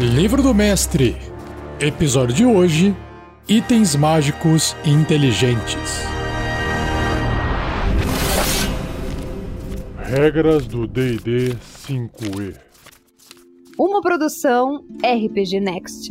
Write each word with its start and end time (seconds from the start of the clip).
Livro 0.00 0.42
do 0.42 0.54
Mestre, 0.54 1.14
episódio 1.78 2.34
de 2.34 2.46
hoje: 2.46 2.96
Itens 3.46 3.94
Mágicos 3.94 4.74
Inteligentes. 4.82 6.06
Regras 9.98 10.66
do 10.66 10.86
DD 10.86 11.54
5E. 11.86 12.56
Uma 13.78 14.00
produção 14.00 14.82
RPG 15.04 15.60
Next. 15.60 16.10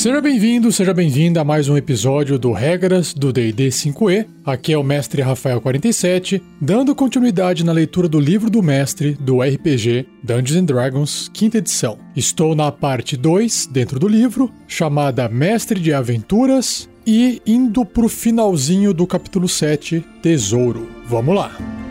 Seja 0.00 0.18
bem-vindo, 0.18 0.72
seja 0.72 0.94
bem-vinda 0.94 1.42
a 1.42 1.44
mais 1.44 1.68
um 1.68 1.76
episódio 1.76 2.38
do 2.38 2.52
Regras 2.52 3.12
do 3.12 3.30
D&D 3.30 3.68
5e. 3.68 4.26
Aqui 4.46 4.72
é 4.72 4.78
o 4.78 4.82
mestre 4.82 5.20
Rafael 5.20 5.60
47, 5.60 6.42
dando 6.58 6.94
continuidade 6.94 7.62
na 7.62 7.70
leitura 7.70 8.08
do 8.08 8.18
livro 8.18 8.48
do 8.48 8.62
mestre 8.62 9.12
do 9.20 9.42
RPG 9.42 10.06
Dungeons 10.24 10.56
and 10.56 10.64
Dragons, 10.64 11.30
quinta 11.34 11.58
edição. 11.58 11.98
Estou 12.16 12.56
na 12.56 12.72
parte 12.72 13.14
2 13.14 13.66
dentro 13.66 13.98
do 13.98 14.08
livro, 14.08 14.50
chamada 14.66 15.28
Mestre 15.28 15.78
de 15.78 15.92
Aventuras 15.92 16.88
e 17.06 17.42
indo 17.46 17.84
pro 17.84 18.08
finalzinho 18.08 18.94
do 18.94 19.06
capítulo 19.06 19.46
7, 19.46 20.02
Tesouro. 20.22 20.88
Vamos 21.10 21.34
lá. 21.34 21.89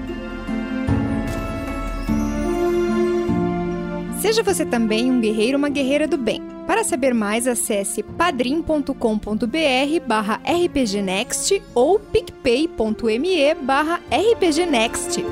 Seja 4.30 4.44
você 4.44 4.64
também 4.64 5.10
um 5.10 5.20
guerreiro 5.20 5.54
ou 5.54 5.58
uma 5.58 5.70
guerreira 5.70 6.08
do 6.08 6.16
bem. 6.16 6.40
Para 6.68 6.84
saber 6.84 7.16
mais, 7.16 7.48
acesse 7.48 8.04
padrim.com.br 8.04 8.94
barra 10.06 10.40
rpgnext 10.46 11.60
ou 11.74 11.98
picpay.me 11.98 13.56
barra 13.56 14.00
rpgnext. 14.12 15.26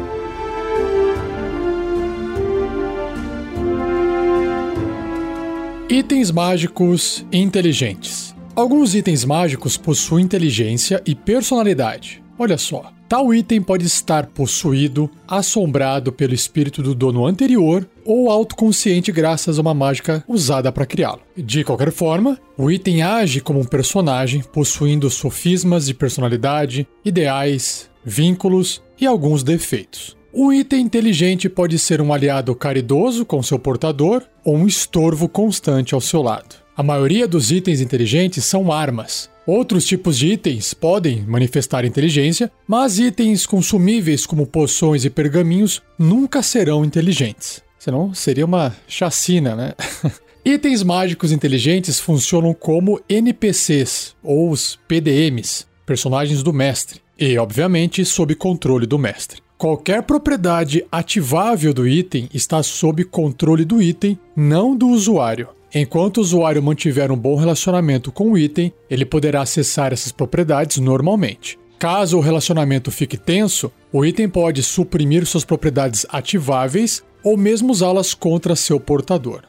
Itens 5.88 6.32
mágicos 6.32 7.24
inteligentes. 7.32 8.36
Alguns 8.56 8.96
itens 8.96 9.24
mágicos 9.24 9.78
possuem 9.78 10.26
inteligência 10.26 11.04
e 11.06 11.14
personalidade. 11.14 12.24
Olha 12.36 12.58
só, 12.58 12.92
Tal 13.10 13.34
item 13.34 13.62
pode 13.62 13.86
estar 13.86 14.28
possuído, 14.28 15.10
assombrado 15.26 16.12
pelo 16.12 16.34
espírito 16.34 16.84
do 16.84 16.94
dono 16.94 17.26
anterior 17.26 17.88
ou 18.04 18.30
autoconsciente 18.30 19.14
graças 19.14 19.58
a 19.58 19.62
uma 19.62 19.74
mágica 19.74 20.26
usada 20.28 20.74
para 20.74 20.86
criá-lo. 20.86 21.22
De 21.36 21.64
qualquer 21.64 21.92
forma, 21.92 22.38
o 22.58 22.70
item 22.70 23.02
age 23.04 23.40
como 23.40 23.62
um 23.62 23.66
personagem, 23.66 24.42
possuindo 24.42 25.10
sofismas 25.10 25.86
de 25.86 25.94
personalidade, 25.94 26.86
ideais, 27.06 27.90
vínculos 28.04 28.82
e 29.00 29.06
alguns 29.06 29.42
defeitos. 29.42 30.18
O 30.34 30.52
item 30.52 30.82
inteligente 30.82 31.48
pode 31.48 31.80
ser 31.80 32.02
um 32.02 32.12
aliado 32.12 32.54
caridoso 32.54 33.26
com 33.26 33.42
seu 33.42 33.58
portador 33.58 34.22
ou 34.44 34.58
um 34.58 34.68
estorvo 34.68 35.30
constante 35.30 35.94
ao 35.94 36.02
seu 36.02 36.22
lado. 36.22 36.56
A 36.76 36.84
maioria 36.84 37.26
dos 37.26 37.52
itens 37.52 37.80
inteligentes 37.80 38.44
são 38.44 38.72
armas, 38.72 39.30
Outros 39.48 39.86
tipos 39.86 40.18
de 40.18 40.28
itens 40.28 40.74
podem 40.74 41.22
manifestar 41.22 41.86
inteligência, 41.86 42.52
mas 42.68 43.00
itens 43.00 43.46
consumíveis 43.46 44.26
como 44.26 44.46
poções 44.46 45.06
e 45.06 45.10
pergaminhos 45.10 45.82
nunca 45.98 46.44
serão 46.44 46.84
inteligentes. 46.84 47.64
Senão 47.80 48.14
seria 48.14 48.44
uma 48.44 48.76
chacina, 48.90 49.56
né? 49.56 49.74
itens 50.44 50.84
mágicos 50.84 51.32
inteligentes 51.32 51.98
funcionam 51.98 52.54
como 52.54 53.00
NPCs, 53.08 54.18
ou 54.22 54.52
os 54.52 54.78
PDMs, 54.86 55.66
personagens 55.86 56.44
do 56.44 56.52
mestre, 56.52 57.00
e, 57.18 57.38
obviamente, 57.38 58.04
sob 58.04 58.36
controle 58.36 58.86
do 58.86 59.00
mestre. 59.00 59.42
Qualquer 59.58 60.04
propriedade 60.04 60.86
ativável 60.92 61.74
do 61.74 61.88
item 61.88 62.28
está 62.34 62.62
sob 62.62 63.06
controle 63.06 63.64
do 63.64 63.82
item, 63.82 64.20
não 64.36 64.76
do 64.76 64.90
usuário. 64.90 65.48
Enquanto 65.80 66.18
o 66.18 66.22
usuário 66.22 66.64
mantiver 66.64 67.12
um 67.12 67.16
bom 67.16 67.36
relacionamento 67.36 68.12
com 68.12 68.32
o 68.32 68.38
item, 68.38 68.74
ele 68.90 69.06
poderá 69.06 69.44
acessar 69.44 69.94
essas 69.94 70.12
propriedades 70.12 70.78
normalmente. 70.78 71.60
Caso 71.78 72.18
o 72.18 72.20
relacionamento 72.20 72.90
fique 72.90 73.16
tenso, 73.16 73.72
o 73.94 74.04
item 74.04 74.28
pode 74.28 74.64
suprimir 74.64 75.24
suas 75.28 75.46
propriedades 75.46 76.04
ativáveis 76.10 77.04
ou 77.24 77.38
mesmo 77.38 77.72
usá-las 77.72 78.16
contra 78.16 78.56
seu 78.56 78.80
portador. 78.80 79.44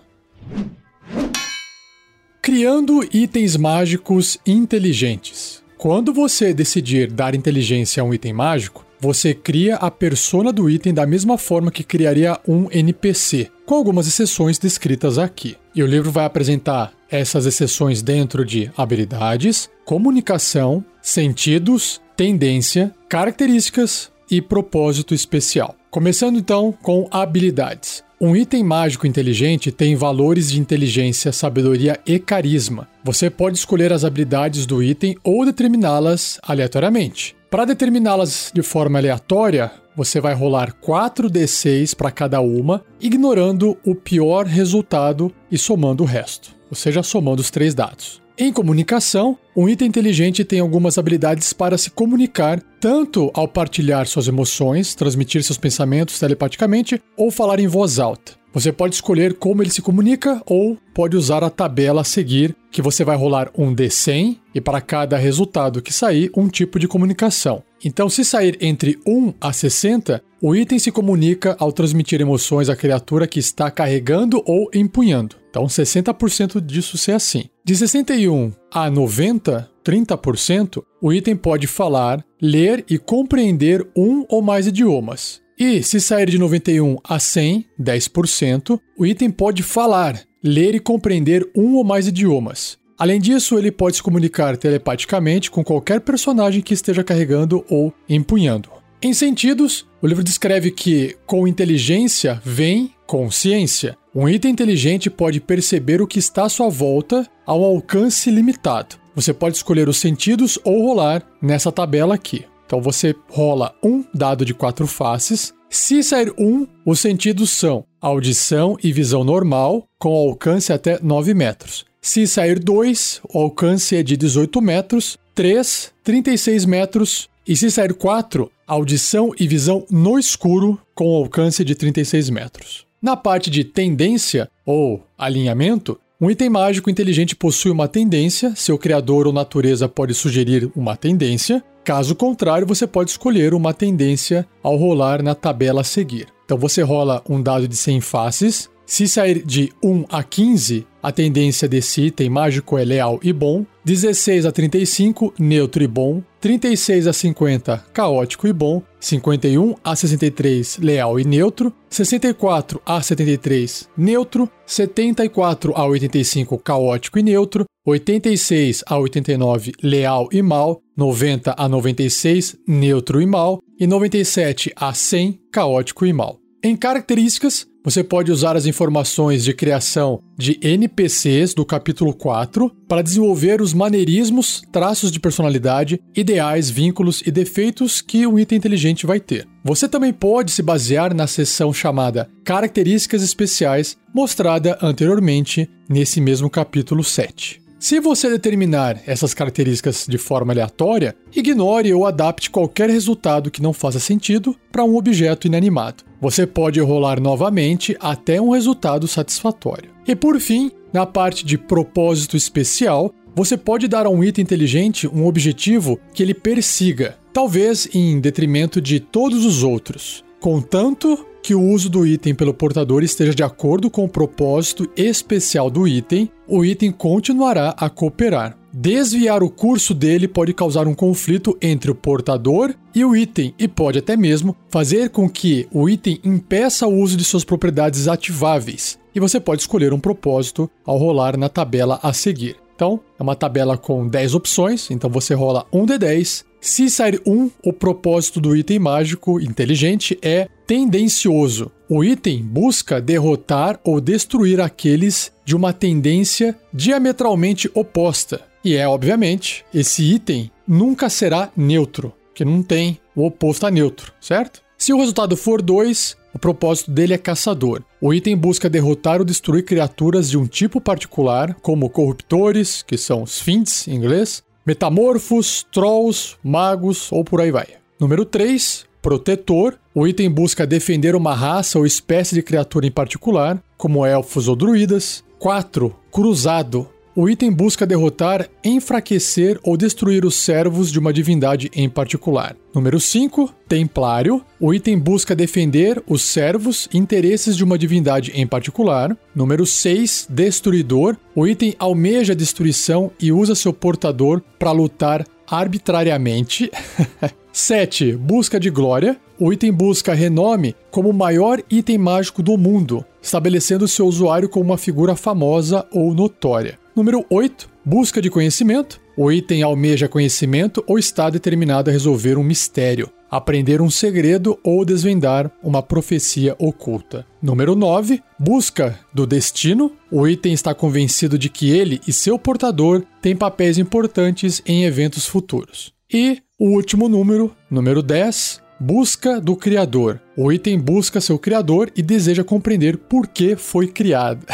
Criando 2.42 3.08
itens 3.10 3.56
mágicos 3.56 4.36
inteligentes. 4.46 5.62
Quando 5.78 6.12
você 6.12 6.52
decidir 6.52 7.10
dar 7.10 7.34
inteligência 7.34 8.02
a 8.02 8.04
um 8.04 8.12
item 8.12 8.34
mágico, 8.34 8.84
você 9.00 9.32
cria 9.34 9.76
a 9.76 9.90
persona 9.90 10.52
do 10.52 10.68
item 10.68 10.92
da 10.92 11.06
mesma 11.06 11.38
forma 11.38 11.70
que 11.70 11.84
criaria 11.84 12.38
um 12.46 12.68
NPC, 12.70 13.50
com 13.64 13.74
algumas 13.74 14.06
exceções 14.06 14.58
descritas 14.58 15.18
aqui. 15.18 15.56
E 15.74 15.82
o 15.82 15.86
livro 15.86 16.10
vai 16.10 16.24
apresentar 16.24 16.92
essas 17.10 17.46
exceções 17.46 18.02
dentro 18.02 18.44
de 18.44 18.70
habilidades, 18.76 19.70
comunicação, 19.84 20.84
sentidos, 21.00 22.00
tendência, 22.16 22.92
características 23.08 24.10
e 24.30 24.42
propósito 24.42 25.14
especial. 25.14 25.74
Começando 25.90 26.38
então 26.38 26.74
com 26.82 27.08
habilidades. 27.10 28.02
Um 28.20 28.34
item 28.34 28.64
mágico 28.64 29.06
inteligente 29.06 29.70
tem 29.70 29.94
valores 29.94 30.50
de 30.50 30.58
inteligência, 30.58 31.30
sabedoria 31.30 32.00
e 32.04 32.18
carisma. 32.18 32.88
Você 33.04 33.30
pode 33.30 33.56
escolher 33.56 33.92
as 33.92 34.04
habilidades 34.04 34.66
do 34.66 34.82
item 34.82 35.16
ou 35.22 35.46
determiná-las 35.46 36.40
aleatoriamente. 36.42 37.37
Para 37.50 37.64
determiná-las 37.64 38.50
de 38.54 38.62
forma 38.62 38.98
aleatória, 38.98 39.72
você 39.96 40.20
vai 40.20 40.34
rolar 40.34 40.74
4d6 40.74 41.96
para 41.96 42.10
cada 42.10 42.42
uma, 42.42 42.84
ignorando 43.00 43.74
o 43.86 43.94
pior 43.94 44.44
resultado 44.44 45.32
e 45.50 45.56
somando 45.56 46.02
o 46.02 46.06
resto, 46.06 46.54
ou 46.70 46.76
seja, 46.76 47.02
somando 47.02 47.40
os 47.40 47.50
três 47.50 47.74
dados. 47.74 48.20
Em 48.36 48.52
comunicação, 48.52 49.36
um 49.56 49.66
item 49.66 49.88
inteligente 49.88 50.44
tem 50.44 50.60
algumas 50.60 50.98
habilidades 50.98 51.54
para 51.54 51.78
se 51.78 51.90
comunicar, 51.90 52.60
tanto 52.78 53.30
ao 53.32 53.48
partilhar 53.48 54.06
suas 54.06 54.28
emoções, 54.28 54.94
transmitir 54.94 55.42
seus 55.42 55.58
pensamentos 55.58 56.20
telepaticamente 56.20 57.02
ou 57.16 57.30
falar 57.30 57.58
em 57.58 57.66
voz 57.66 57.98
alta. 57.98 58.37
Você 58.52 58.72
pode 58.72 58.94
escolher 58.94 59.34
como 59.34 59.62
ele 59.62 59.70
se 59.70 59.82
comunica 59.82 60.42
ou 60.46 60.78
pode 60.94 61.16
usar 61.16 61.44
a 61.44 61.50
tabela 61.50 62.00
a 62.00 62.04
seguir, 62.04 62.56
que 62.70 62.82
você 62.82 63.04
vai 63.04 63.16
rolar 63.16 63.50
um 63.56 63.74
D100 63.74 64.38
e 64.54 64.60
para 64.60 64.80
cada 64.80 65.16
resultado 65.16 65.82
que 65.82 65.92
sair, 65.92 66.30
um 66.36 66.48
tipo 66.48 66.78
de 66.78 66.88
comunicação. 66.88 67.62
Então, 67.84 68.08
se 68.08 68.24
sair 68.24 68.56
entre 68.60 68.98
1 69.06 69.34
a 69.40 69.52
60, 69.52 70.22
o 70.40 70.54
item 70.54 70.78
se 70.78 70.90
comunica 70.90 71.56
ao 71.58 71.72
transmitir 71.72 72.20
emoções 72.20 72.68
à 72.68 72.74
criatura 72.74 73.26
que 73.26 73.38
está 73.38 73.70
carregando 73.70 74.42
ou 74.46 74.68
empunhando. 74.74 75.36
Então, 75.50 75.66
60% 75.66 76.60
disso 76.60 76.98
ser 76.98 77.12
assim. 77.12 77.44
De 77.64 77.76
61 77.76 78.52
a 78.72 78.90
90, 78.90 79.70
30%, 79.84 80.82
o 81.00 81.12
item 81.12 81.36
pode 81.36 81.66
falar, 81.66 82.24
ler 82.40 82.84
e 82.88 82.98
compreender 82.98 83.86
um 83.96 84.24
ou 84.28 84.42
mais 84.42 84.66
idiomas. 84.66 85.40
E 85.58 85.82
se 85.82 86.00
sair 86.00 86.30
de 86.30 86.38
91 86.38 86.98
a 87.02 87.18
100, 87.18 87.66
10%, 87.80 88.78
o 88.96 89.04
item 89.04 89.28
pode 89.28 89.62
falar, 89.64 90.20
ler 90.42 90.76
e 90.76 90.80
compreender 90.80 91.44
um 91.56 91.74
ou 91.74 91.82
mais 91.82 92.06
idiomas. 92.06 92.78
Além 92.96 93.20
disso, 93.20 93.58
ele 93.58 93.72
pode 93.72 93.96
se 93.96 94.02
comunicar 94.02 94.56
telepaticamente 94.56 95.50
com 95.50 95.64
qualquer 95.64 96.00
personagem 96.00 96.62
que 96.62 96.74
esteja 96.74 97.02
carregando 97.02 97.64
ou 97.68 97.92
empunhando. 98.08 98.68
Em 99.02 99.12
sentidos, 99.12 99.86
o 100.00 100.06
livro 100.06 100.22
descreve 100.22 100.70
que 100.70 101.16
com 101.26 101.46
inteligência 101.46 102.40
vem 102.44 102.92
consciência. 103.06 103.96
Um 104.14 104.28
item 104.28 104.52
inteligente 104.52 105.08
pode 105.08 105.40
perceber 105.40 106.02
o 106.02 106.06
que 106.06 106.18
está 106.18 106.44
à 106.44 106.48
sua 106.48 106.68
volta 106.68 107.26
a 107.46 107.54
um 107.54 107.64
alcance 107.64 108.30
limitado. 108.30 108.96
Você 109.14 109.32
pode 109.32 109.56
escolher 109.56 109.88
os 109.88 109.96
sentidos 109.96 110.58
ou 110.64 110.86
rolar 110.86 111.24
nessa 111.42 111.72
tabela 111.72 112.14
aqui. 112.14 112.44
Então 112.68 112.82
você 112.82 113.14
rola 113.30 113.74
um 113.82 114.04
dado 114.12 114.44
de 114.44 114.52
quatro 114.52 114.86
faces. 114.86 115.54
Se 115.70 116.02
sair 116.02 116.32
um, 116.38 116.66
os 116.84 116.98
sentidos 116.98 117.50
são 117.50 117.84
audição 118.00 118.76
e 118.82 118.90
visão 118.90 119.22
normal, 119.22 119.84
com 119.98 120.14
alcance 120.14 120.72
até 120.72 120.98
9 121.02 121.34
metros. 121.34 121.84
Se 122.00 122.26
sair 122.26 122.58
2, 122.58 123.20
o 123.34 123.38
alcance 123.38 123.94
é 123.94 124.02
de 124.02 124.16
18 124.16 124.62
metros, 124.62 125.18
3, 125.34 125.92
36 126.02 126.64
metros, 126.64 127.28
e 127.46 127.54
se 127.54 127.70
sair 127.70 127.92
4, 127.92 128.50
audição 128.66 129.32
e 129.38 129.46
visão 129.46 129.84
no 129.90 130.18
escuro 130.18 130.80
com 130.94 131.14
alcance 131.14 131.62
de 131.64 131.74
36 131.74 132.30
metros. 132.30 132.86
Na 133.00 133.16
parte 133.16 133.50
de 133.50 133.62
tendência 133.62 134.48
ou 134.64 135.04
alinhamento, 135.16 135.98
um 136.20 136.30
item 136.30 136.50
mágico 136.50 136.90
inteligente 136.90 137.36
possui 137.36 137.70
uma 137.70 137.86
tendência, 137.86 138.52
seu 138.56 138.76
criador 138.76 139.26
ou 139.26 139.32
natureza 139.32 139.88
pode 139.88 140.14
sugerir 140.14 140.70
uma 140.74 140.96
tendência. 140.96 141.62
Caso 141.88 142.14
contrário, 142.14 142.66
você 142.66 142.86
pode 142.86 143.12
escolher 143.12 143.54
uma 143.54 143.72
tendência 143.72 144.46
ao 144.62 144.76
rolar 144.76 145.22
na 145.22 145.34
tabela 145.34 145.80
a 145.80 145.84
seguir. 145.84 146.28
Então 146.44 146.58
você 146.58 146.82
rola 146.82 147.24
um 147.26 147.40
dado 147.40 147.66
de 147.66 147.74
100 147.74 148.02
faces, 148.02 148.68
se 148.84 149.08
sair 149.08 149.42
de 149.42 149.72
1 149.82 150.04
a 150.10 150.22
15, 150.22 150.86
a 151.02 151.12
tendência 151.12 151.66
desse 151.66 152.06
item 152.06 152.28
mágico 152.28 152.76
é 152.76 152.84
leal 152.84 153.18
e 153.22 153.32
bom. 153.32 153.64
16 153.84 154.44
a 154.44 154.52
35, 154.52 155.32
neutro 155.38 155.82
e 155.82 155.86
bom. 155.86 156.22
36 156.40 157.06
a 157.06 157.12
50, 157.12 157.84
caótico 157.92 158.46
e 158.46 158.52
bom. 158.52 158.82
51 159.00 159.74
a 159.82 159.96
63, 159.96 160.78
leal 160.78 161.18
e 161.18 161.24
neutro. 161.24 161.72
64 161.88 162.82
a 162.84 163.00
73, 163.00 163.88
neutro. 163.96 164.50
74 164.66 165.72
a 165.74 165.86
85, 165.86 166.58
caótico 166.58 167.18
e 167.18 167.22
neutro. 167.22 167.64
86 167.88 168.84
a 168.86 168.98
89, 168.98 169.72
leal 169.82 170.28
e 170.30 170.42
mal. 170.42 170.82
90 170.96 171.54
a 171.56 171.68
96, 171.68 172.56
neutro 172.66 173.20
e 173.20 173.26
mal. 173.26 173.60
E 173.78 173.86
97 173.86 174.72
a 174.76 174.92
100, 174.92 175.40
caótico 175.50 176.04
e 176.04 176.12
mal. 176.12 176.38
Em 176.62 176.76
características, 176.76 177.66
você 177.84 178.02
pode 178.02 178.32
usar 178.32 178.56
as 178.56 178.66
informações 178.66 179.44
de 179.44 179.54
criação 179.54 180.20
de 180.36 180.58
NPCs 180.60 181.54
do 181.54 181.64
capítulo 181.64 182.12
4 182.12 182.70
para 182.86 183.00
desenvolver 183.00 183.62
os 183.62 183.72
maneirismos, 183.72 184.62
traços 184.70 185.10
de 185.10 185.20
personalidade, 185.20 186.00
ideais, 186.14 186.68
vínculos 186.68 187.22
e 187.24 187.30
defeitos 187.30 188.02
que 188.02 188.26
o 188.26 188.38
item 188.38 188.58
inteligente 188.58 189.06
vai 189.06 189.20
ter. 189.20 189.46
Você 189.64 189.88
também 189.88 190.12
pode 190.12 190.50
se 190.50 190.62
basear 190.62 191.14
na 191.14 191.26
seção 191.26 191.72
chamada 191.72 192.28
Características 192.44 193.22
Especiais, 193.22 193.96
mostrada 194.12 194.76
anteriormente 194.82 195.70
nesse 195.88 196.20
mesmo 196.20 196.50
capítulo 196.50 197.04
7. 197.04 197.67
Se 197.78 198.00
você 198.00 198.28
determinar 198.28 199.00
essas 199.06 199.32
características 199.32 200.04
de 200.08 200.18
forma 200.18 200.52
aleatória, 200.52 201.14
ignore 201.34 201.94
ou 201.94 202.06
adapte 202.06 202.50
qualquer 202.50 202.90
resultado 202.90 203.52
que 203.52 203.62
não 203.62 203.72
faça 203.72 204.00
sentido 204.00 204.56
para 204.72 204.82
um 204.82 204.96
objeto 204.96 205.46
inanimado. 205.46 206.02
Você 206.20 206.44
pode 206.44 206.80
rolar 206.80 207.20
novamente 207.20 207.96
até 208.00 208.40
um 208.40 208.50
resultado 208.50 209.06
satisfatório. 209.06 209.90
E 210.08 210.16
por 210.16 210.40
fim, 210.40 210.72
na 210.92 211.06
parte 211.06 211.46
de 211.46 211.56
propósito 211.56 212.36
especial, 212.36 213.14
você 213.32 213.56
pode 213.56 213.86
dar 213.86 214.06
a 214.06 214.10
um 214.10 214.24
item 214.24 214.42
inteligente 214.42 215.06
um 215.06 215.24
objetivo 215.24 216.00
que 216.12 216.24
ele 216.24 216.34
persiga, 216.34 217.16
talvez 217.32 217.88
em 217.94 218.18
detrimento 218.18 218.80
de 218.80 218.98
todos 218.98 219.44
os 219.44 219.62
outros, 219.62 220.24
contanto 220.40 221.24
que 221.48 221.54
o 221.54 221.62
uso 221.62 221.88
do 221.88 222.06
item 222.06 222.34
pelo 222.34 222.52
portador 222.52 223.02
esteja 223.02 223.34
de 223.34 223.42
acordo 223.42 223.88
com 223.88 224.04
o 224.04 224.08
propósito 224.08 224.86
especial 224.94 225.70
do 225.70 225.88
item, 225.88 226.30
o 226.46 226.62
item 226.62 226.92
continuará 226.92 227.70
a 227.70 227.88
cooperar. 227.88 228.54
Desviar 228.70 229.42
o 229.42 229.48
curso 229.48 229.94
dele 229.94 230.28
pode 230.28 230.52
causar 230.52 230.86
um 230.86 230.92
conflito 230.92 231.56
entre 231.62 231.90
o 231.90 231.94
portador 231.94 232.74
e 232.94 233.02
o 233.02 233.16
item 233.16 233.54
e 233.58 233.66
pode 233.66 233.98
até 233.98 234.14
mesmo 234.14 234.54
fazer 234.68 235.08
com 235.08 235.26
que 235.26 235.66
o 235.72 235.88
item 235.88 236.20
impeça 236.22 236.86
o 236.86 236.94
uso 236.94 237.16
de 237.16 237.24
suas 237.24 237.44
propriedades 237.44 238.08
ativáveis. 238.08 238.98
E 239.14 239.18
você 239.18 239.40
pode 239.40 239.62
escolher 239.62 239.94
um 239.94 239.98
propósito 239.98 240.70
ao 240.84 240.98
rolar 240.98 241.38
na 241.38 241.48
tabela 241.48 241.98
a 242.02 242.12
seguir. 242.12 242.56
Então, 242.76 243.00
é 243.18 243.22
uma 243.22 243.34
tabela 243.34 243.78
com 243.78 244.06
10 244.06 244.34
opções, 244.34 244.90
então 244.90 245.08
você 245.08 245.32
rola 245.32 245.66
um 245.72 245.86
D10. 245.86 246.44
Se 246.60 246.90
sair 246.90 247.20
um, 247.24 247.50
o 247.64 247.72
propósito 247.72 248.40
do 248.40 248.56
item 248.56 248.78
mágico 248.78 249.40
inteligente 249.40 250.18
é 250.20 250.48
tendencioso. 250.66 251.70
O 251.88 252.02
item 252.02 252.42
busca 252.42 253.00
derrotar 253.00 253.80
ou 253.84 254.00
destruir 254.00 254.60
aqueles 254.60 255.32
de 255.44 255.54
uma 255.54 255.72
tendência 255.72 256.58
diametralmente 256.72 257.70
oposta. 257.74 258.40
E 258.64 258.74
é, 258.74 258.86
obviamente, 258.86 259.64
esse 259.72 260.02
item 260.02 260.50
nunca 260.66 261.08
será 261.08 261.50
neutro, 261.56 262.12
que 262.34 262.44
não 262.44 262.62
tem 262.62 262.98
o 263.14 263.24
oposto 263.24 263.66
a 263.66 263.70
neutro, 263.70 264.12
certo? 264.20 264.60
Se 264.76 264.92
o 264.92 264.98
resultado 264.98 265.36
for 265.36 265.62
2, 265.62 266.16
o 266.34 266.38
propósito 266.38 266.90
dele 266.90 267.14
é 267.14 267.18
caçador. 267.18 267.82
O 268.00 268.12
item 268.12 268.36
busca 268.36 268.68
derrotar 268.68 269.18
ou 269.18 269.24
destruir 269.24 269.64
criaturas 269.64 270.28
de 270.30 270.36
um 270.36 270.46
tipo 270.46 270.80
particular, 270.80 271.54
como 271.62 271.90
corruptores, 271.90 272.82
que 272.82 272.96
são 272.96 273.26
Fiends 273.26 273.88
em 273.88 273.94
inglês, 273.94 274.42
metamorfos, 274.68 275.66
trolls, 275.72 276.36
magos 276.44 277.10
ou 277.10 277.24
por 277.24 277.40
aí 277.40 277.50
vai. 277.50 277.68
Número 277.98 278.26
3, 278.26 278.84
protetor. 279.00 279.78
O 279.94 280.06
item 280.06 280.30
busca 280.30 280.66
defender 280.66 281.16
uma 281.16 281.34
raça 281.34 281.78
ou 281.78 281.86
espécie 281.86 282.34
de 282.34 282.42
criatura 282.42 282.86
em 282.86 282.90
particular, 282.90 283.58
como 283.78 284.04
elfos 284.04 284.46
ou 284.46 284.54
druidas. 284.54 285.24
4, 285.38 285.96
cruzado 286.12 286.86
o 287.20 287.28
item 287.28 287.50
busca 287.50 287.84
derrotar, 287.84 288.48
enfraquecer 288.64 289.58
ou 289.64 289.76
destruir 289.76 290.24
os 290.24 290.36
servos 290.36 290.88
de 290.88 291.00
uma 291.00 291.12
divindade 291.12 291.68
em 291.74 291.88
particular. 291.88 292.54
Número 292.72 293.00
5, 293.00 293.52
Templário. 293.68 294.40
O 294.60 294.72
item 294.72 294.96
busca 294.96 295.34
defender 295.34 296.00
os 296.06 296.22
servos 296.22 296.88
interesses 296.94 297.56
de 297.56 297.64
uma 297.64 297.76
divindade 297.76 298.30
em 298.36 298.46
particular. 298.46 299.18
Número 299.34 299.66
6, 299.66 300.28
Destruidor. 300.30 301.16
O 301.34 301.44
item 301.44 301.74
almeja 301.80 302.34
a 302.34 302.36
destruição 302.36 303.10
e 303.20 303.32
usa 303.32 303.56
seu 303.56 303.72
portador 303.72 304.40
para 304.56 304.70
lutar 304.70 305.26
arbitrariamente. 305.50 306.70
7. 307.52 308.12
Busca 308.12 308.60
de 308.60 308.70
glória. 308.70 309.16
O 309.40 309.52
item 309.52 309.72
busca 309.72 310.14
renome 310.14 310.76
como 310.88 311.08
o 311.08 311.14
maior 311.14 311.60
item 311.68 311.98
mágico 311.98 312.44
do 312.44 312.56
mundo, 312.56 313.04
estabelecendo 313.20 313.88
seu 313.88 314.06
usuário 314.06 314.48
como 314.48 314.66
uma 314.66 314.78
figura 314.78 315.16
famosa 315.16 315.84
ou 315.92 316.14
notória. 316.14 316.78
Número 316.98 317.24
8. 317.30 317.70
Busca 317.84 318.20
de 318.20 318.28
conhecimento. 318.28 319.00
O 319.16 319.30
item 319.30 319.62
almeja 319.62 320.08
conhecimento 320.08 320.82
ou 320.84 320.98
está 320.98 321.30
determinado 321.30 321.88
a 321.88 321.92
resolver 321.92 322.36
um 322.36 322.42
mistério, 322.42 323.08
aprender 323.30 323.80
um 323.80 323.88
segredo 323.88 324.58
ou 324.64 324.84
desvendar 324.84 325.48
uma 325.62 325.80
profecia 325.80 326.56
oculta. 326.58 327.24
Número 327.40 327.76
9. 327.76 328.20
Busca 328.36 328.98
do 329.14 329.28
destino. 329.28 329.92
O 330.10 330.26
item 330.26 330.52
está 330.52 330.74
convencido 330.74 331.38
de 331.38 331.48
que 331.48 331.70
ele 331.70 332.00
e 332.04 332.12
seu 332.12 332.36
portador 332.36 333.04
têm 333.22 333.36
papéis 333.36 333.78
importantes 333.78 334.60
em 334.66 334.84
eventos 334.84 335.24
futuros. 335.24 335.94
E 336.12 336.42
o 336.58 336.70
último 336.70 337.08
número, 337.08 337.54
número 337.70 338.02
10. 338.02 338.60
Busca 338.80 339.40
do 339.40 339.54
Criador. 339.54 340.20
O 340.36 340.50
item 340.50 340.76
busca 340.80 341.20
seu 341.20 341.38
Criador 341.38 341.92
e 341.94 342.02
deseja 342.02 342.42
compreender 342.42 342.98
por 342.98 343.28
que 343.28 343.54
foi 343.54 343.86
criado. 343.86 344.44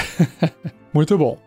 Muito 0.93 1.17
bom. 1.17 1.43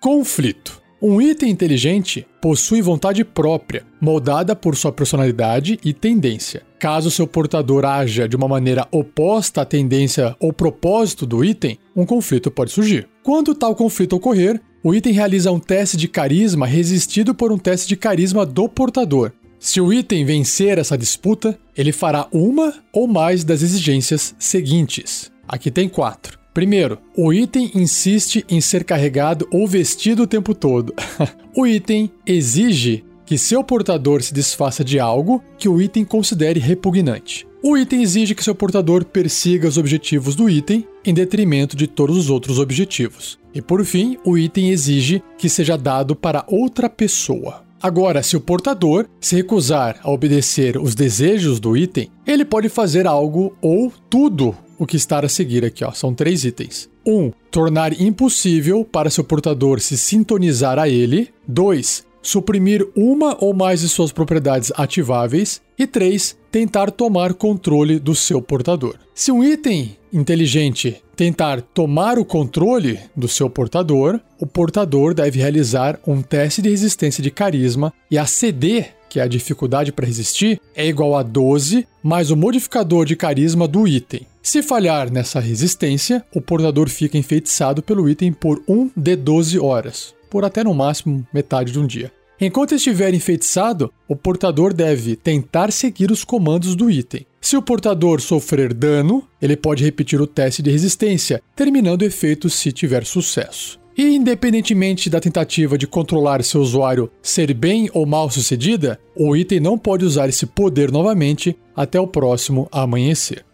Conflito. 0.00 0.82
Um 1.00 1.20
item 1.20 1.50
inteligente 1.50 2.24
possui 2.40 2.80
vontade 2.80 3.24
própria, 3.24 3.84
moldada 4.00 4.54
por 4.54 4.76
sua 4.76 4.92
personalidade 4.92 5.78
e 5.84 5.92
tendência. 5.92 6.62
Caso 6.78 7.10
seu 7.10 7.26
portador 7.26 7.84
haja 7.84 8.28
de 8.28 8.36
uma 8.36 8.46
maneira 8.46 8.86
oposta 8.92 9.62
à 9.62 9.64
tendência 9.64 10.36
ou 10.38 10.52
propósito 10.52 11.26
do 11.26 11.44
item, 11.44 11.76
um 11.94 12.06
conflito 12.06 12.50
pode 12.50 12.70
surgir. 12.70 13.08
Quando 13.22 13.54
tal 13.54 13.74
conflito 13.74 14.14
ocorrer, 14.14 14.60
o 14.82 14.94
item 14.94 15.12
realiza 15.12 15.52
um 15.52 15.60
teste 15.60 15.96
de 15.96 16.08
carisma 16.08 16.66
resistido 16.66 17.34
por 17.34 17.52
um 17.52 17.58
teste 17.58 17.88
de 17.88 17.96
carisma 17.96 18.44
do 18.44 18.68
portador. 18.68 19.32
Se 19.58 19.80
o 19.80 19.92
item 19.92 20.24
vencer 20.24 20.78
essa 20.78 20.98
disputa, 20.98 21.56
ele 21.76 21.92
fará 21.92 22.26
uma 22.32 22.74
ou 22.92 23.06
mais 23.06 23.44
das 23.44 23.62
exigências 23.62 24.34
seguintes. 24.38 25.30
Aqui 25.46 25.70
tem 25.70 25.88
quatro. 25.88 26.41
Primeiro, 26.54 26.98
o 27.16 27.32
item 27.32 27.70
insiste 27.74 28.44
em 28.48 28.60
ser 28.60 28.84
carregado 28.84 29.48
ou 29.50 29.66
vestido 29.66 30.24
o 30.24 30.26
tempo 30.26 30.54
todo. 30.54 30.94
o 31.56 31.66
item 31.66 32.10
exige 32.26 33.04
que 33.24 33.38
seu 33.38 33.64
portador 33.64 34.22
se 34.22 34.34
desfaça 34.34 34.84
de 34.84 35.00
algo 35.00 35.42
que 35.56 35.68
o 35.68 35.80
item 35.80 36.04
considere 36.04 36.60
repugnante. 36.60 37.46
O 37.62 37.78
item 37.78 38.02
exige 38.02 38.34
que 38.34 38.44
seu 38.44 38.54
portador 38.54 39.04
persiga 39.04 39.68
os 39.68 39.78
objetivos 39.78 40.34
do 40.34 40.50
item 40.50 40.86
em 41.04 41.14
detrimento 41.14 41.76
de 41.76 41.86
todos 41.86 42.18
os 42.18 42.28
outros 42.28 42.58
objetivos. 42.58 43.38
E 43.54 43.62
por 43.62 43.84
fim, 43.84 44.18
o 44.24 44.36
item 44.36 44.70
exige 44.70 45.22
que 45.38 45.48
seja 45.48 45.78
dado 45.78 46.14
para 46.14 46.44
outra 46.48 46.90
pessoa. 46.90 47.62
Agora, 47.80 48.22
se 48.22 48.36
o 48.36 48.40
portador 48.40 49.06
se 49.20 49.36
recusar 49.36 49.98
a 50.02 50.10
obedecer 50.10 50.76
os 50.76 50.94
desejos 50.94 51.58
do 51.58 51.76
item, 51.76 52.10
ele 52.26 52.44
pode 52.44 52.68
fazer 52.68 53.06
algo 53.06 53.56
ou 53.60 53.92
tudo 54.10 54.54
o 54.82 54.86
que 54.86 54.96
está 54.96 55.20
a 55.20 55.28
seguir 55.28 55.64
aqui, 55.64 55.84
ó. 55.84 55.92
São 55.92 56.12
três 56.12 56.44
itens. 56.44 56.88
1. 57.06 57.12
Um, 57.12 57.32
tornar 57.50 58.00
impossível 58.00 58.84
para 58.84 59.10
seu 59.10 59.22
portador 59.22 59.80
se 59.80 59.96
sintonizar 59.96 60.78
a 60.78 60.88
ele. 60.88 61.28
2. 61.46 62.04
Suprimir 62.20 62.86
uma 62.96 63.36
ou 63.40 63.54
mais 63.54 63.80
de 63.80 63.88
suas 63.88 64.12
propriedades 64.12 64.72
ativáveis. 64.76 65.60
E 65.78 65.86
3. 65.86 66.36
Tentar 66.50 66.90
tomar 66.90 67.34
controle 67.34 67.98
do 67.98 68.14
seu 68.14 68.42
portador. 68.42 68.96
Se 69.14 69.30
um 69.30 69.42
item 69.42 69.96
inteligente 70.12 71.02
tentar 71.16 71.62
tomar 71.62 72.18
o 72.18 72.24
controle 72.24 72.98
do 73.14 73.28
seu 73.28 73.48
portador, 73.48 74.20
o 74.38 74.46
portador 74.46 75.14
deve 75.14 75.38
realizar 75.38 75.98
um 76.06 76.20
teste 76.20 76.60
de 76.60 76.68
resistência 76.68 77.22
de 77.22 77.30
carisma 77.30 77.92
e 78.10 78.18
aceder 78.18 78.94
que 79.12 79.20
é 79.20 79.24
a 79.24 79.28
dificuldade 79.28 79.92
para 79.92 80.06
resistir, 80.06 80.58
é 80.74 80.86
igual 80.86 81.14
a 81.14 81.22
12 81.22 81.86
mais 82.02 82.30
o 82.30 82.36
modificador 82.36 83.04
de 83.04 83.14
carisma 83.14 83.68
do 83.68 83.86
item. 83.86 84.26
Se 84.42 84.62
falhar 84.62 85.12
nessa 85.12 85.38
resistência, 85.38 86.24
o 86.34 86.40
portador 86.40 86.88
fica 86.88 87.18
enfeitiçado 87.18 87.82
pelo 87.82 88.08
item 88.08 88.32
por 88.32 88.62
1 88.66 88.90
de 88.96 89.14
12 89.14 89.58
horas, 89.60 90.14
por 90.30 90.46
até 90.46 90.64
no 90.64 90.72
máximo 90.72 91.26
metade 91.30 91.72
de 91.72 91.78
um 91.78 91.86
dia. 91.86 92.10
Enquanto 92.40 92.74
estiver 92.74 93.12
enfeitiçado, 93.12 93.92
o 94.08 94.16
portador 94.16 94.72
deve 94.72 95.14
tentar 95.14 95.70
seguir 95.72 96.10
os 96.10 96.24
comandos 96.24 96.74
do 96.74 96.90
item. 96.90 97.26
Se 97.38 97.54
o 97.54 97.60
portador 97.60 98.18
sofrer 98.18 98.72
dano, 98.72 99.28
ele 99.42 99.58
pode 99.58 99.84
repetir 99.84 100.22
o 100.22 100.26
teste 100.26 100.62
de 100.62 100.70
resistência, 100.70 101.42
terminando 101.54 102.00
o 102.00 102.06
efeito 102.06 102.48
se 102.48 102.72
tiver 102.72 103.04
sucesso. 103.04 103.81
E 103.96 104.14
independentemente 104.14 105.10
da 105.10 105.20
tentativa 105.20 105.76
de 105.76 105.86
controlar 105.86 106.42
seu 106.42 106.60
usuário 106.60 107.10
ser 107.22 107.52
bem 107.52 107.90
ou 107.92 108.06
mal 108.06 108.30
sucedida, 108.30 108.98
o 109.14 109.36
item 109.36 109.60
não 109.60 109.76
pode 109.76 110.04
usar 110.04 110.28
esse 110.28 110.46
poder 110.46 110.90
novamente 110.90 111.56
até 111.76 112.00
o 112.00 112.06
próximo 112.06 112.68
amanhecer. 112.72 113.44